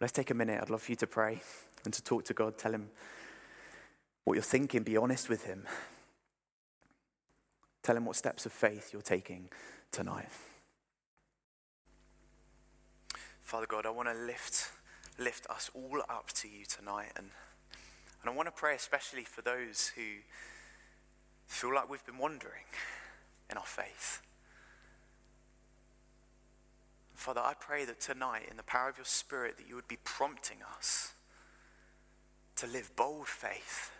Let's 0.00 0.12
take 0.12 0.30
a 0.30 0.34
minute. 0.34 0.60
I'd 0.60 0.70
love 0.70 0.82
for 0.82 0.92
you 0.92 0.96
to 0.96 1.06
pray 1.06 1.40
and 1.84 1.94
to 1.94 2.02
talk 2.02 2.24
to 2.24 2.34
God. 2.34 2.58
Tell 2.58 2.72
Him 2.72 2.90
what 4.24 4.34
you're 4.34 4.42
thinking. 4.42 4.82
Be 4.82 4.96
honest 4.96 5.28
with 5.28 5.44
Him. 5.44 5.64
Tell 7.82 7.96
Him 7.96 8.06
what 8.06 8.16
steps 8.16 8.46
of 8.46 8.52
faith 8.52 8.90
you're 8.92 9.02
taking 9.02 9.50
tonight. 9.92 10.28
Father 13.40 13.66
God, 13.66 13.86
I 13.86 13.90
want 13.90 14.08
to 14.08 14.14
lift, 14.14 14.70
lift 15.18 15.46
us 15.48 15.70
all 15.74 16.00
up 16.08 16.28
to 16.34 16.48
you 16.48 16.64
tonight. 16.64 17.12
And, 17.16 17.28
and 18.22 18.30
I 18.30 18.34
want 18.34 18.48
to 18.48 18.52
pray 18.52 18.74
especially 18.74 19.24
for 19.24 19.42
those 19.42 19.92
who 19.94 20.02
feel 21.46 21.74
like 21.74 21.88
we've 21.88 22.04
been 22.04 22.18
wandering 22.18 22.64
in 23.50 23.56
our 23.56 23.66
faith. 23.66 24.22
Father, 27.14 27.40
I 27.40 27.54
pray 27.58 27.86
that 27.86 28.00
tonight, 28.00 28.48
in 28.50 28.58
the 28.58 28.62
power 28.62 28.90
of 28.90 28.98
your 28.98 29.06
Spirit, 29.06 29.56
that 29.56 29.66
you 29.66 29.76
would 29.76 29.88
be 29.88 29.96
prompting 30.04 30.58
us 30.76 31.13
to 32.64 32.70
live 32.70 32.94
bold 32.96 33.26
faith, 33.26 33.90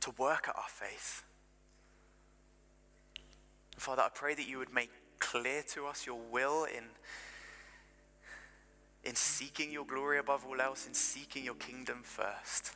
to 0.00 0.10
work 0.18 0.48
at 0.48 0.56
our 0.56 0.68
faith. 0.68 1.22
Father, 3.76 4.02
I 4.02 4.08
pray 4.12 4.34
that 4.34 4.48
you 4.48 4.58
would 4.58 4.72
make 4.72 4.90
clear 5.18 5.62
to 5.74 5.86
us 5.86 6.06
your 6.06 6.18
will 6.30 6.64
in, 6.64 6.84
in 9.04 9.14
seeking 9.14 9.70
your 9.70 9.84
glory 9.84 10.18
above 10.18 10.44
all 10.44 10.60
else, 10.60 10.86
in 10.86 10.94
seeking 10.94 11.44
your 11.44 11.54
kingdom 11.54 12.00
first. 12.02 12.72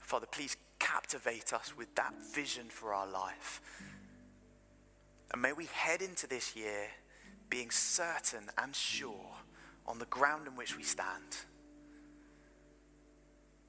Father, 0.00 0.26
please 0.26 0.56
captivate 0.78 1.52
us 1.52 1.76
with 1.76 1.94
that 1.94 2.14
vision 2.34 2.66
for 2.68 2.94
our 2.94 3.06
life 3.06 3.60
and 5.32 5.42
may 5.42 5.52
we 5.52 5.66
head 5.66 6.00
into 6.00 6.26
this 6.26 6.56
year 6.56 6.88
being 7.50 7.70
certain 7.70 8.50
and 8.56 8.74
sure 8.74 9.36
on 9.86 9.98
the 9.98 10.06
ground 10.06 10.46
in 10.46 10.56
which 10.56 10.76
we 10.76 10.82
stand. 10.82 11.36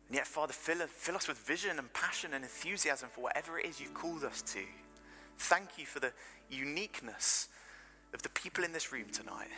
And 0.09 0.15
yet, 0.15 0.25
Father, 0.25 0.53
fill, 0.53 0.79
fill 0.87 1.15
us 1.15 1.27
with 1.27 1.37
vision 1.37 1.77
and 1.77 1.93
passion 1.93 2.33
and 2.33 2.43
enthusiasm 2.43 3.09
for 3.11 3.21
whatever 3.21 3.59
it 3.59 3.67
is 3.67 3.79
you've 3.79 3.93
called 3.93 4.23
us 4.23 4.41
to. 4.41 4.61
Thank 5.37 5.77
you 5.77 5.85
for 5.85 5.99
the 5.99 6.11
uniqueness 6.49 7.47
of 8.11 8.23
the 8.23 8.29
people 8.29 8.63
in 8.63 8.71
this 8.71 8.91
room 8.91 9.05
tonight. 9.11 9.49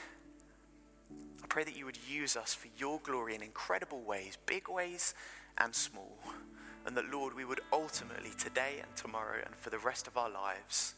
I 1.41 1.47
pray 1.47 1.63
that 1.63 1.77
you 1.77 1.85
would 1.85 1.97
use 2.09 2.35
us 2.35 2.53
for 2.53 2.67
your 2.77 2.99
glory 3.01 3.33
in 3.33 3.41
incredible 3.41 4.01
ways, 4.01 4.37
big 4.45 4.67
ways 4.67 5.13
and 5.57 5.73
small. 5.73 6.17
And 6.85 6.97
that, 6.97 7.09
Lord, 7.09 7.33
we 7.33 7.45
would 7.45 7.61
ultimately, 7.71 8.31
today 8.37 8.75
and 8.81 8.93
tomorrow 8.97 9.41
and 9.45 9.55
for 9.55 9.69
the 9.69 9.79
rest 9.79 10.05
of 10.05 10.17
our 10.17 10.29
lives, 10.29 10.95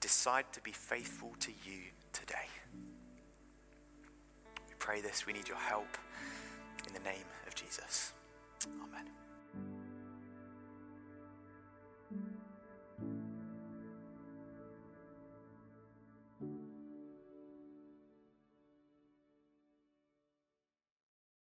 decide 0.00 0.46
to 0.52 0.62
be 0.62 0.72
faithful 0.72 1.34
to 1.40 1.50
you 1.50 1.82
today. 2.14 2.48
We 4.66 4.74
pray 4.78 5.02
this. 5.02 5.26
We 5.26 5.34
need 5.34 5.46
your 5.46 5.58
help 5.58 5.98
in 6.86 6.94
the 6.94 7.00
name 7.00 7.26
of 7.46 7.54
Jesus. 7.54 8.14